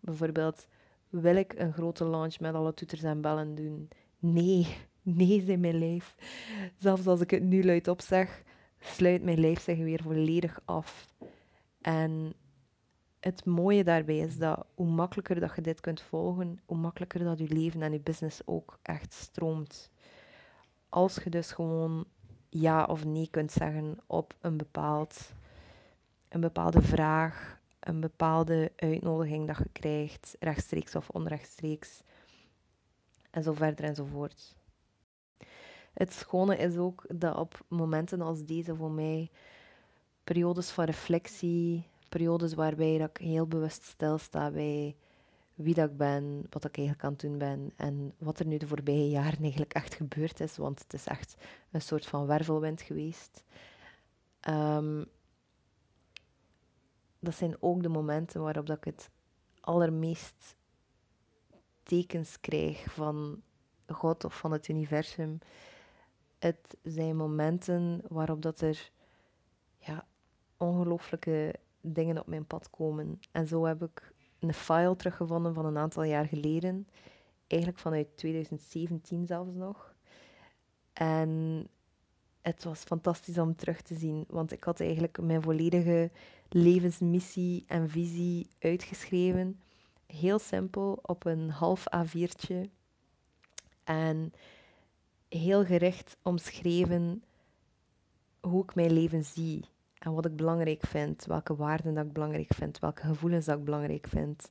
Bijvoorbeeld, 0.00 0.66
wil 1.10 1.36
ik 1.36 1.52
een 1.58 1.72
grote 1.72 2.04
launch 2.04 2.40
met 2.40 2.54
alle 2.54 2.74
toeters 2.74 3.02
en 3.02 3.20
bellen 3.20 3.54
doen? 3.54 3.88
Nee, 4.18 4.76
nee 5.02 5.44
in 5.44 5.60
mijn 5.60 5.78
lijf. 5.78 6.16
Zelfs 6.78 7.06
als 7.06 7.20
ik 7.20 7.30
het 7.30 7.42
nu 7.42 7.64
luidop 7.64 8.00
zeg, 8.00 8.42
sluit 8.78 9.22
mijn 9.22 9.40
lijf 9.40 9.60
zich 9.60 9.78
weer 9.78 10.02
volledig 10.02 10.60
af. 10.64 11.14
En 11.80 12.32
het 13.20 13.44
mooie 13.44 13.84
daarbij 13.84 14.18
is 14.18 14.38
dat 14.38 14.66
hoe 14.74 14.86
makkelijker 14.86 15.40
dat 15.40 15.54
je 15.54 15.62
dit 15.62 15.80
kunt 15.80 16.00
volgen, 16.00 16.60
hoe 16.66 16.76
makkelijker 16.76 17.24
dat 17.24 17.38
je 17.38 17.48
leven 17.48 17.82
en 17.82 17.92
je 17.92 18.00
business 18.00 18.40
ook 18.44 18.78
echt 18.82 19.12
stroomt. 19.12 19.90
Als 20.88 21.14
je 21.14 21.30
dus 21.30 21.52
gewoon 21.52 22.04
ja 22.48 22.84
of 22.84 23.04
nee 23.04 23.28
kunt 23.30 23.52
zeggen 23.52 23.98
op 24.06 24.34
een, 24.40 24.56
bepaald, 24.56 25.32
een 26.28 26.40
bepaalde 26.40 26.82
vraag, 26.82 27.59
een 27.80 28.00
bepaalde 28.00 28.72
uitnodiging 28.76 29.46
dat 29.46 29.56
je 29.56 29.68
krijgt, 29.72 30.36
rechtstreeks 30.38 30.94
of 30.94 31.08
onrechtstreeks, 31.08 32.02
en 33.30 33.42
zo 33.42 33.52
verder 33.52 33.84
enzovoort. 33.84 34.56
Het 35.92 36.12
schone 36.12 36.56
is 36.56 36.76
ook 36.76 37.04
dat 37.08 37.36
op 37.36 37.64
momenten 37.68 38.20
als 38.20 38.44
deze 38.44 38.76
voor 38.76 38.90
mij 38.90 39.30
periodes 40.24 40.70
van 40.70 40.84
reflectie, 40.84 41.86
periodes 42.08 42.54
waarbij 42.54 42.98
dat 42.98 43.10
ik 43.10 43.16
heel 43.16 43.46
bewust 43.46 43.82
stilsta 43.82 44.50
bij 44.50 44.96
wie 45.54 45.74
dat 45.74 45.90
ik 45.90 45.96
ben, 45.96 46.46
wat 46.50 46.64
ik 46.64 46.76
eigenlijk 46.76 47.06
aan 47.06 47.12
het 47.12 47.20
doen 47.20 47.38
ben 47.38 47.72
en 47.76 48.14
wat 48.18 48.38
er 48.38 48.46
nu 48.46 48.56
de 48.56 48.66
voorbije 48.66 49.08
jaren 49.08 49.42
eigenlijk 49.42 49.74
echt 49.74 49.94
gebeurd 49.94 50.40
is, 50.40 50.56
want 50.56 50.78
het 50.82 50.92
is 50.92 51.06
echt 51.06 51.34
een 51.70 51.82
soort 51.82 52.06
van 52.06 52.26
wervelwind 52.26 52.82
geweest. 52.82 53.44
Um, 54.48 55.06
dat 57.20 57.34
zijn 57.34 57.56
ook 57.60 57.82
de 57.82 57.88
momenten 57.88 58.42
waarop 58.42 58.66
dat 58.66 58.76
ik 58.76 58.84
het 58.84 59.10
allermeest 59.60 60.56
tekens 61.82 62.40
krijg 62.40 62.92
van 62.92 63.42
God 63.86 64.24
of 64.24 64.38
van 64.38 64.52
het 64.52 64.68
universum. 64.68 65.38
Het 66.38 66.76
zijn 66.82 67.16
momenten 67.16 68.02
waarop 68.08 68.42
dat 68.42 68.60
er 68.60 68.90
ja, 69.78 70.06
ongelooflijke 70.56 71.54
dingen 71.80 72.18
op 72.18 72.26
mijn 72.26 72.46
pad 72.46 72.70
komen. 72.70 73.20
En 73.30 73.46
zo 73.46 73.64
heb 73.64 73.82
ik 73.82 74.12
een 74.38 74.54
file 74.54 74.96
teruggevonden 74.96 75.54
van 75.54 75.64
een 75.64 75.78
aantal 75.78 76.02
jaar 76.02 76.26
geleden. 76.26 76.88
Eigenlijk 77.46 77.80
vanuit 77.80 78.16
2017 78.16 79.26
zelfs 79.26 79.54
nog. 79.54 79.94
En 80.92 81.66
het 82.42 82.64
was 82.64 82.80
fantastisch 82.80 83.38
om 83.38 83.56
terug 83.56 83.82
te 83.82 83.94
zien, 83.94 84.24
want 84.28 84.52
ik 84.52 84.64
had 84.64 84.80
eigenlijk 84.80 85.20
mijn 85.20 85.42
volledige 85.42 86.10
levensmissie 86.48 87.64
en 87.66 87.88
visie 87.88 88.50
uitgeschreven. 88.58 89.60
Heel 90.06 90.38
simpel 90.38 90.98
op 91.02 91.24
een 91.24 91.50
half 91.50 91.84
A4'tje. 91.96 92.60
En 93.84 94.32
heel 95.28 95.64
gericht 95.64 96.16
omschreven 96.22 97.22
hoe 98.40 98.62
ik 98.62 98.74
mijn 98.74 98.92
leven 98.92 99.24
zie 99.24 99.64
en 99.98 100.14
wat 100.14 100.26
ik 100.26 100.36
belangrijk 100.36 100.86
vind, 100.86 101.24
welke 101.24 101.56
waarden 101.56 101.94
dat 101.94 102.04
ik 102.06 102.12
belangrijk 102.12 102.54
vind, 102.54 102.78
welke 102.78 103.02
gevoelens 103.02 103.44
dat 103.44 103.58
ik 103.58 103.64
belangrijk 103.64 104.06
vind. 104.08 104.50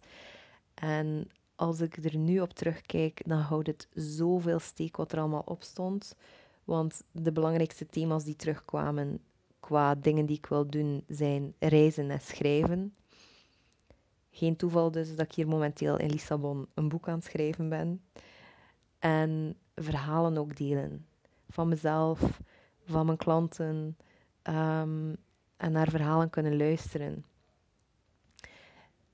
En 0.73 1.27
als 1.55 1.79
ik 1.79 1.97
er 1.97 2.17
nu 2.17 2.39
op 2.39 2.53
terugkijk, 2.53 3.21
dan 3.25 3.39
houdt 3.39 3.67
het 3.67 3.87
zoveel 3.93 4.59
steek 4.59 4.97
wat 4.97 5.11
er 5.11 5.19
allemaal 5.19 5.43
op 5.45 5.63
stond. 5.63 6.15
Want 6.69 7.03
de 7.11 7.31
belangrijkste 7.31 7.85
thema's 7.85 8.23
die 8.23 8.35
terugkwamen 8.35 9.19
qua 9.59 9.95
dingen 9.95 10.25
die 10.25 10.37
ik 10.37 10.45
wil 10.45 10.69
doen 10.69 11.03
zijn 11.07 11.53
reizen 11.59 12.09
en 12.09 12.21
schrijven. 12.21 12.93
Geen 14.31 14.55
toeval 14.55 14.91
dus 14.91 15.15
dat 15.15 15.25
ik 15.25 15.33
hier 15.33 15.47
momenteel 15.47 15.97
in 15.97 16.09
Lissabon 16.09 16.67
een 16.73 16.89
boek 16.89 17.07
aan 17.07 17.15
het 17.15 17.23
schrijven 17.23 17.69
ben. 17.69 18.01
En 18.99 19.55
verhalen 19.75 20.37
ook 20.37 20.55
delen. 20.55 21.05
Van 21.49 21.67
mezelf, 21.67 22.41
van 22.85 23.05
mijn 23.05 23.17
klanten. 23.17 23.97
Um, 24.43 25.15
en 25.57 25.71
naar 25.71 25.89
verhalen 25.89 26.29
kunnen 26.29 26.57
luisteren. 26.57 27.25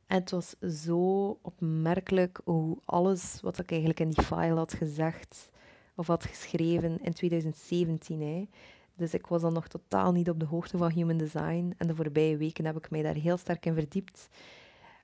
En 0.06 0.20
het 0.20 0.32
was 0.32 0.56
zo 0.60 1.30
opmerkelijk 1.42 2.42
hoe 2.44 2.78
alles 2.86 3.40
wat 3.42 3.60
ik 3.60 3.70
eigenlijk 3.72 4.00
in 4.00 4.10
die 4.10 4.24
file 4.24 4.56
had 4.56 4.74
gezegd 4.74 5.50
of 5.96 6.08
had 6.08 6.26
geschreven 6.26 7.00
in 7.02 7.14
2017. 7.14 8.22
Hè. 8.22 8.48
Dus 8.96 9.14
ik 9.14 9.28
was 9.28 9.42
dan 9.42 9.54
nog 9.54 9.68
totaal 9.68 10.12
niet 10.12 10.30
op 10.30 10.40
de 10.40 10.46
hoogte 10.46 10.78
van 10.78 10.92
human 10.92 11.18
design. 11.18 11.74
En 11.78 11.88
de 11.88 11.96
voorbije 11.96 12.38
weken 12.38 12.66
heb 12.66 12.78
ik 12.78 12.90
mij 12.90 13.02
daar 13.02 13.16
heel 13.16 13.38
sterk 13.38 13.66
in 13.66 13.74
verdiept. 13.74 14.30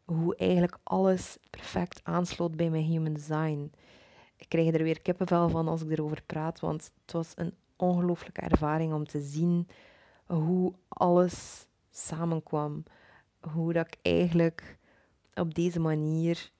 Hoe 0.05 0.35
eigenlijk 0.35 0.77
alles 0.83 1.37
perfect 1.49 1.99
aansloot 2.03 2.55
bij 2.55 2.69
mijn 2.69 2.83
human 2.83 3.13
design. 3.13 3.71
Ik 4.35 4.49
krijg 4.49 4.73
er 4.73 4.83
weer 4.83 5.01
kippenvel 5.01 5.49
van 5.49 5.67
als 5.67 5.81
ik 5.81 5.91
erover 5.91 6.23
praat, 6.25 6.59
want 6.59 6.91
het 7.01 7.11
was 7.11 7.31
een 7.35 7.53
ongelooflijke 7.75 8.41
ervaring 8.41 8.93
om 8.93 9.05
te 9.05 9.21
zien 9.21 9.67
hoe 10.25 10.73
alles 10.87 11.67
samenkwam. 11.89 12.83
Hoe 13.39 13.73
dat 13.73 13.87
ik 13.87 13.97
eigenlijk 14.01 14.77
op 15.33 15.53
deze 15.53 15.79
manier 15.79 16.51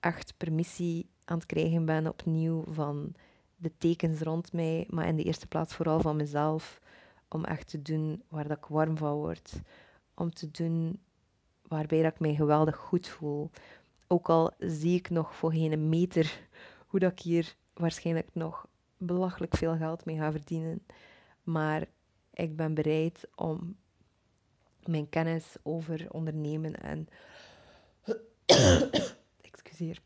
echt 0.00 0.34
permissie 0.36 1.08
aan 1.24 1.36
het 1.36 1.46
krijgen 1.46 1.84
ben 1.84 2.06
opnieuw 2.06 2.64
van 2.68 3.14
de 3.60 3.72
tekens 3.78 4.20
rond 4.20 4.52
mij, 4.52 4.86
maar 4.88 5.06
in 5.06 5.16
de 5.16 5.22
eerste 5.22 5.46
plaats 5.46 5.74
vooral 5.74 6.00
van 6.00 6.16
mezelf, 6.16 6.80
om 7.28 7.44
echt 7.44 7.68
te 7.68 7.82
doen 7.82 8.22
waar 8.28 8.48
dat 8.48 8.56
ik 8.56 8.64
warm 8.64 8.96
van 8.96 9.14
word. 9.14 9.52
Om 10.14 10.30
te 10.30 10.50
doen 10.50 11.00
waarbij 11.62 12.02
dat 12.02 12.12
ik 12.12 12.20
mij 12.20 12.34
geweldig 12.34 12.76
goed 12.76 13.08
voel. 13.08 13.50
Ook 14.06 14.28
al 14.28 14.52
zie 14.58 14.94
ik 14.94 15.10
nog 15.10 15.34
voor 15.34 15.52
geen 15.52 15.88
meter 15.88 16.40
hoe 16.88 17.00
dat 17.00 17.12
ik 17.12 17.20
hier 17.20 17.56
waarschijnlijk 17.74 18.28
nog 18.32 18.66
belachelijk 18.96 19.56
veel 19.56 19.76
geld 19.76 20.04
mee 20.04 20.16
ga 20.16 20.30
verdienen. 20.30 20.86
Maar 21.42 21.86
ik 22.32 22.56
ben 22.56 22.74
bereid 22.74 23.28
om 23.34 23.76
mijn 24.84 25.08
kennis 25.08 25.56
over 25.62 26.06
ondernemen 26.10 26.80
en. 26.80 27.08
Excuseer. 29.50 30.00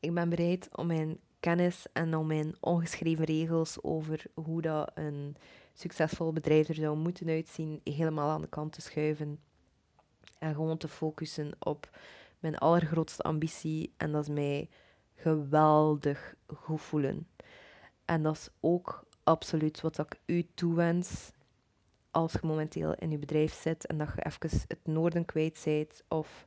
Ik 0.00 0.14
ben 0.14 0.28
bereid 0.28 0.68
om 0.76 0.86
mijn 0.86 1.18
kennis 1.44 1.86
en 1.92 2.16
om 2.16 2.26
mijn 2.26 2.54
ongeschreven 2.60 3.24
regels 3.24 3.82
over 3.82 4.24
hoe 4.34 4.62
dat 4.62 4.90
een 4.94 5.36
succesvol 5.72 6.32
bedrijf 6.32 6.68
er 6.68 6.74
zou 6.74 6.96
moeten 6.96 7.28
uitzien, 7.28 7.80
helemaal 7.84 8.30
aan 8.30 8.40
de 8.40 8.48
kant 8.48 8.72
te 8.72 8.80
schuiven. 8.80 9.38
En 10.38 10.54
gewoon 10.54 10.76
te 10.76 10.88
focussen 10.88 11.52
op 11.58 11.98
mijn 12.38 12.58
allergrootste 12.58 13.22
ambitie. 13.22 13.92
En 13.96 14.12
dat 14.12 14.22
is 14.22 14.28
mij 14.28 14.68
geweldig 15.14 16.34
goed 16.46 16.80
voelen. 16.80 17.28
En 18.04 18.22
dat 18.22 18.36
is 18.36 18.48
ook 18.60 19.04
absoluut 19.24 19.80
wat 19.80 19.98
ik 19.98 20.20
u 20.26 20.46
toewens 20.54 21.30
als 22.10 22.32
je 22.32 22.38
momenteel 22.42 22.94
in 22.94 23.10
je 23.10 23.18
bedrijf 23.18 23.54
zit 23.54 23.86
en 23.86 23.98
dat 23.98 24.08
je 24.14 24.24
even 24.24 24.60
het 24.68 24.86
noorden 24.86 25.24
kwijt 25.24 25.62
bent 25.64 26.02
of 26.08 26.46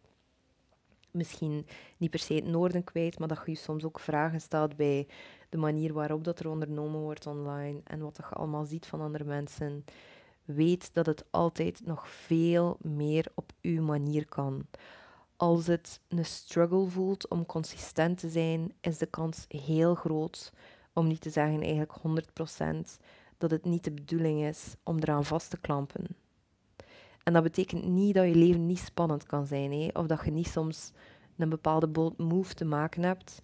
misschien 1.18 1.66
niet 1.98 2.10
per 2.10 2.20
se 2.20 2.34
het 2.34 2.46
noorden 2.46 2.84
kwijt, 2.84 3.20
maar 3.20 3.28
dat 3.28 3.42
je 3.46 3.52
je 3.52 3.58
soms 3.58 3.84
ook 3.84 4.00
vragen 4.00 4.42
stelt 4.42 4.76
bij 4.76 5.08
de 5.50 5.58
manier 5.58 5.94
waarop 5.94 6.24
dat 6.24 6.40
er 6.40 6.50
ondernomen 6.50 7.00
wordt 7.00 7.28
online 7.28 7.82
en 7.84 8.00
wat 8.00 8.18
je 8.18 8.24
allemaal 8.24 8.66
ziet 8.66 8.86
van 8.86 9.02
andere 9.02 9.24
mensen. 9.24 9.86
Weet 10.46 10.94
dat 10.94 11.06
het 11.06 11.26
altijd 11.30 11.86
nog 11.86 12.10
veel 12.10 12.78
meer 12.82 13.26
op 13.36 13.52
uw 13.62 13.84
manier 13.84 14.28
kan. 14.28 14.66
Als 15.36 15.68
het 15.68 16.02
een 16.08 16.26
struggle 16.26 16.86
voelt 16.86 17.28
om 17.28 17.46
consistent 17.46 18.18
te 18.18 18.30
zijn, 18.30 18.74
is 18.82 18.98
de 18.98 19.06
kans 19.06 19.46
heel 19.48 19.96
groot 19.96 20.54
om 20.94 21.08
niet 21.08 21.22
te 21.22 21.30
zeggen 21.30 21.62
eigenlijk 21.62 21.94
100%, 23.00 23.02
dat 23.38 23.52
het 23.52 23.66
niet 23.66 23.84
de 23.84 23.92
bedoeling 23.92 24.46
is 24.46 24.76
om 24.84 24.98
eraan 25.00 25.26
vast 25.26 25.50
te 25.50 25.60
klampen. 25.60 26.06
En 27.28 27.34
dat 27.34 27.44
betekent 27.44 27.86
niet 27.86 28.14
dat 28.14 28.28
je 28.28 28.36
leven 28.36 28.66
niet 28.66 28.80
spannend 28.80 29.26
kan 29.26 29.46
zijn, 29.46 29.72
hè? 29.72 29.90
of 29.94 30.06
dat 30.08 30.22
je 30.26 30.32
niet 30.32 30.48
soms 30.48 30.92
een 31.38 31.50
bepaalde 31.50 31.88
bold 31.88 32.18
move 32.18 32.54
te 32.54 32.66
maken 32.66 33.04
hebt. 33.04 33.42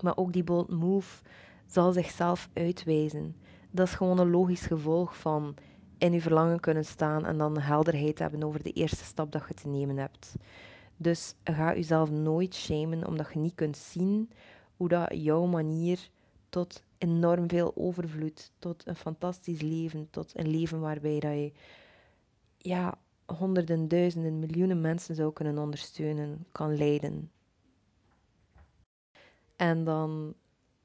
Maar 0.00 0.16
ook 0.16 0.32
die 0.32 0.44
bold 0.44 0.70
move 0.70 1.22
zal 1.66 1.92
zichzelf 1.92 2.48
uitwijzen. 2.52 3.36
Dat 3.70 3.86
is 3.86 3.94
gewoon 3.94 4.18
een 4.18 4.30
logisch 4.30 4.66
gevolg 4.66 5.16
van 5.16 5.54
in 5.98 6.12
je 6.12 6.20
verlangen 6.20 6.60
kunnen 6.60 6.84
staan 6.84 7.24
en 7.24 7.38
dan 7.38 7.58
helderheid 7.58 8.18
hebben 8.18 8.42
over 8.42 8.62
de 8.62 8.72
eerste 8.72 9.04
stap 9.04 9.32
dat 9.32 9.44
je 9.48 9.54
te 9.54 9.68
nemen 9.68 9.96
hebt. 9.96 10.34
Dus 10.96 11.34
ga 11.44 11.74
jezelf 11.74 12.10
nooit 12.10 12.54
shamen 12.54 13.06
omdat 13.06 13.32
je 13.32 13.38
niet 13.38 13.54
kunt 13.54 13.76
zien 13.76 14.30
hoe 14.76 14.88
dat 14.88 15.08
jouw 15.10 15.46
manier 15.46 16.08
tot 16.48 16.82
enorm 16.98 17.48
veel 17.48 17.72
overvloed, 17.76 18.52
tot 18.58 18.86
een 18.86 18.96
fantastisch 18.96 19.60
leven, 19.60 20.10
tot 20.10 20.32
een 20.38 20.48
leven 20.48 20.80
waarbij 20.80 21.20
dat 21.20 21.32
je 21.32 21.52
ja, 22.64 22.98
honderden, 23.26 23.88
duizenden, 23.88 24.38
miljoenen 24.38 24.80
mensen 24.80 25.14
zou 25.14 25.32
kunnen 25.32 25.58
ondersteunen, 25.58 26.46
kan 26.52 26.76
leiden. 26.76 27.30
En 29.56 29.84
dan 29.84 30.34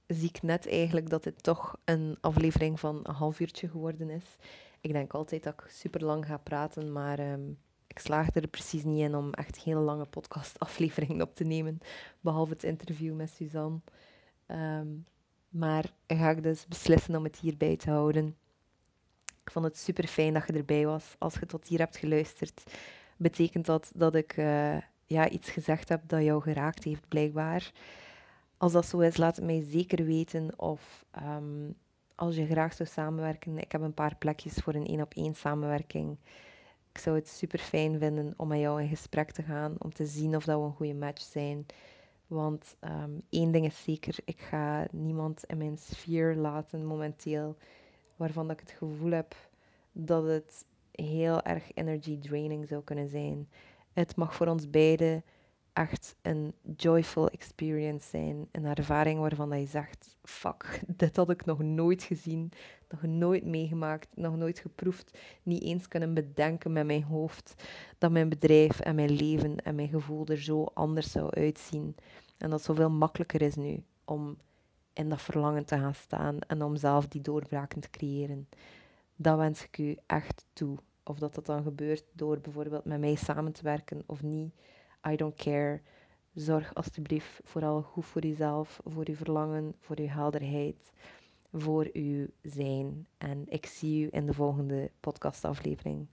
zie 0.08 0.30
ik 0.30 0.42
net 0.42 0.68
eigenlijk 0.68 1.10
dat 1.10 1.24
dit 1.24 1.44
toch 1.44 1.78
een 1.86 2.18
aflevering 2.22 2.80
van 2.80 3.00
een 3.04 3.16
half 3.16 3.40
uurtje 3.40 3.70
geworden 3.70 4.10
is. 4.10 4.38
Ik 4.82 4.92
denk 4.92 5.14
altijd 5.14 5.44
dat 5.44 5.54
ik 5.54 5.70
super 5.70 6.04
lang 6.04 6.26
ga 6.26 6.38
praten, 6.38 6.92
maar 6.92 7.32
um, 7.32 7.58
ik 7.88 8.00
slaag 8.00 8.36
er 8.36 8.48
precies 8.48 8.84
niet 8.84 9.00
in 9.00 9.16
om 9.16 9.34
echt 9.34 9.60
hele 9.60 9.80
lange 9.80 10.06
podcastafleveringen 10.06 11.22
op 11.22 11.36
te 11.36 11.44
nemen, 11.44 11.80
behalve 12.22 12.54
het 12.54 12.64
interview 12.64 13.16
met 13.16 13.30
Suzanne. 13.30 13.80
Um, 14.48 15.06
maar 15.50 15.94
ga 16.08 16.30
ik 16.30 16.44
dus 16.44 16.68
beslissen 16.68 17.16
om 17.16 17.24
het 17.24 17.38
hierbij 17.38 17.78
te 17.78 17.90
houden. 17.90 18.36
Ik 19.50 19.56
vond 19.56 19.68
het 19.68 19.78
super 19.78 20.08
fijn 20.08 20.34
dat 20.34 20.48
je 20.48 20.54
erbij 20.54 20.86
was. 20.86 21.16
Als 21.18 21.34
je 21.34 21.46
tot 21.46 21.68
hier 21.68 21.80
hebt 21.80 21.98
geluisterd, 21.98 22.64
betekent 23.18 23.66
dat 23.66 23.92
dat 23.96 24.16
ik 24.16 24.38
uh, 24.38 24.78
ja, 25.06 25.30
iets 25.30 25.50
gezegd 25.50 25.90
heb 25.90 26.02
dat 26.08 26.24
jou 26.24 26.42
geraakt 26.42 26.84
heeft, 26.84 27.08
blijkbaar. 27.08 27.72
Als 28.58 28.72
dat 28.72 28.86
zo 28.86 29.00
is, 29.00 29.18
laat 29.18 29.36
het 29.36 29.46
mij 29.46 29.64
zeker 29.68 30.06
weten. 30.06 30.60
Of 30.60 31.06
um, 31.24 31.76
als 32.16 32.36
je 32.36 32.46
graag 32.46 32.74
zou 32.74 32.90
samenwerken, 32.90 33.58
ik 33.58 33.72
heb 33.72 33.82
een 33.82 33.94
paar 33.94 34.16
plekjes 34.16 34.54
voor 34.54 34.74
een 34.74 34.88
één 34.88 35.02
op 35.02 35.14
één 35.14 35.36
samenwerking. 35.36 36.18
Ik 36.92 36.98
zou 36.98 37.16
het 37.16 37.28
super 37.28 37.60
fijn 37.60 38.00
vinden 38.00 38.34
om 38.38 38.48
met 38.48 38.60
jou 38.60 38.82
in 38.82 38.90
gesprek 38.90 39.32
te 39.32 39.44
gaan, 39.44 39.76
om 39.78 39.94
te 39.94 40.06
zien 40.06 40.36
of 40.36 40.44
dat 40.44 40.60
we 40.60 40.66
een 40.66 40.74
goede 40.74 40.96
match 40.96 41.22
zijn. 41.22 41.66
Want 42.28 42.76
um, 42.82 43.22
één 43.30 43.52
ding 43.52 43.66
is 43.66 43.84
zeker, 43.84 44.16
ik 44.26 44.40
ga 44.40 44.88
niemand 44.92 45.44
in 45.44 45.58
mijn 45.58 45.78
sfeer 45.78 46.36
laten 46.36 46.86
momenteel 46.86 47.58
waarvan 48.20 48.48
dat 48.48 48.60
ik 48.60 48.68
het 48.68 48.78
gevoel 48.78 49.12
heb 49.12 49.36
dat 49.92 50.24
het 50.28 50.66
heel 50.92 51.42
erg 51.42 51.72
energy 51.74 52.20
draining 52.20 52.68
zou 52.68 52.84
kunnen 52.84 53.10
zijn. 53.10 53.50
Het 53.94 54.16
mag 54.16 54.36
voor 54.36 54.48
ons 54.48 54.70
beiden 54.70 55.24
echt 55.74 56.16
een 56.22 56.54
joyful 56.76 57.30
experience 57.30 58.10
zijn. 58.10 58.48
Een 58.52 58.66
ervaring 58.66 59.20
waarvan 59.20 59.60
je 59.60 59.66
zegt, 59.66 60.18
fuck, 60.24 60.82
dit 61.02 61.16
had 61.16 61.30
ik 61.30 61.46
nog 61.46 61.60
nooit 61.60 62.04
gezien, 62.04 62.52
nog 62.90 63.02
nooit 63.02 63.46
meegemaakt, 63.46 64.08
nog 64.16 64.38
nooit 64.38 64.60
geproefd, 64.60 65.18
niet 65.44 65.64
eens 65.64 65.88
kunnen 65.88 66.14
bedenken 66.14 66.72
met 66.72 66.86
mijn 66.86 67.04
hoofd 67.04 67.64
dat 67.98 68.12
mijn 68.12 68.30
bedrijf 68.30 68.80
en 68.80 68.96
mijn 68.96 69.12
leven 69.12 69.56
en 69.64 69.76
mijn 69.76 69.90
gevoel 69.90 70.26
er 70.26 70.42
zo 70.42 70.64
anders 70.64 71.12
zou 71.12 71.30
uitzien. 71.30 71.96
En 72.38 72.50
dat 72.50 72.52
het 72.52 72.64
zoveel 72.64 72.90
makkelijker 72.90 73.42
is 73.42 73.56
nu 73.56 73.84
om 74.06 74.38
in 74.94 75.10
dat 75.10 75.22
verlangen 75.22 75.66
te 75.66 75.78
gaan 75.78 75.96
staan 75.96 76.40
en 76.40 76.64
om 76.64 76.76
zelf 76.76 77.08
die 77.08 77.22
doorbraken 77.22 77.82
te 77.82 77.90
creëren. 77.90 78.48
Dat 79.16 79.38
wens 79.38 79.64
ik 79.64 79.78
u 79.78 79.98
echt 80.06 80.46
toe. 80.54 80.78
Of 81.04 81.20
dat 81.20 81.36
dat 81.36 81.46
dan 81.46 81.64
gebeurt 81.64 82.04
door 82.14 82.40
bijvoorbeeld 82.40 82.86
met 82.86 83.00
mij 83.00 83.16
samen 83.16 83.52
te 83.52 83.64
werken 83.64 84.04
of 84.06 84.24
niet. 84.24 84.54
I 85.08 85.16
don't 85.16 85.36
care. 85.36 85.82
Zorg 86.34 86.74
alstublieft 86.74 87.40
vooral 87.44 87.82
goed 87.82 88.06
voor 88.06 88.22
jezelf, 88.22 88.82
voor 88.86 89.04
je 89.08 89.16
verlangen, 89.16 89.76
voor 89.80 90.02
je 90.02 90.10
helderheid, 90.10 90.92
voor 91.54 91.90
uw 91.94 92.28
zijn. 92.42 93.08
En 93.18 93.44
ik 93.48 93.66
zie 93.66 94.06
u 94.06 94.08
in 94.12 94.26
de 94.26 94.34
volgende 94.34 94.92
podcastaflevering. 95.00 96.08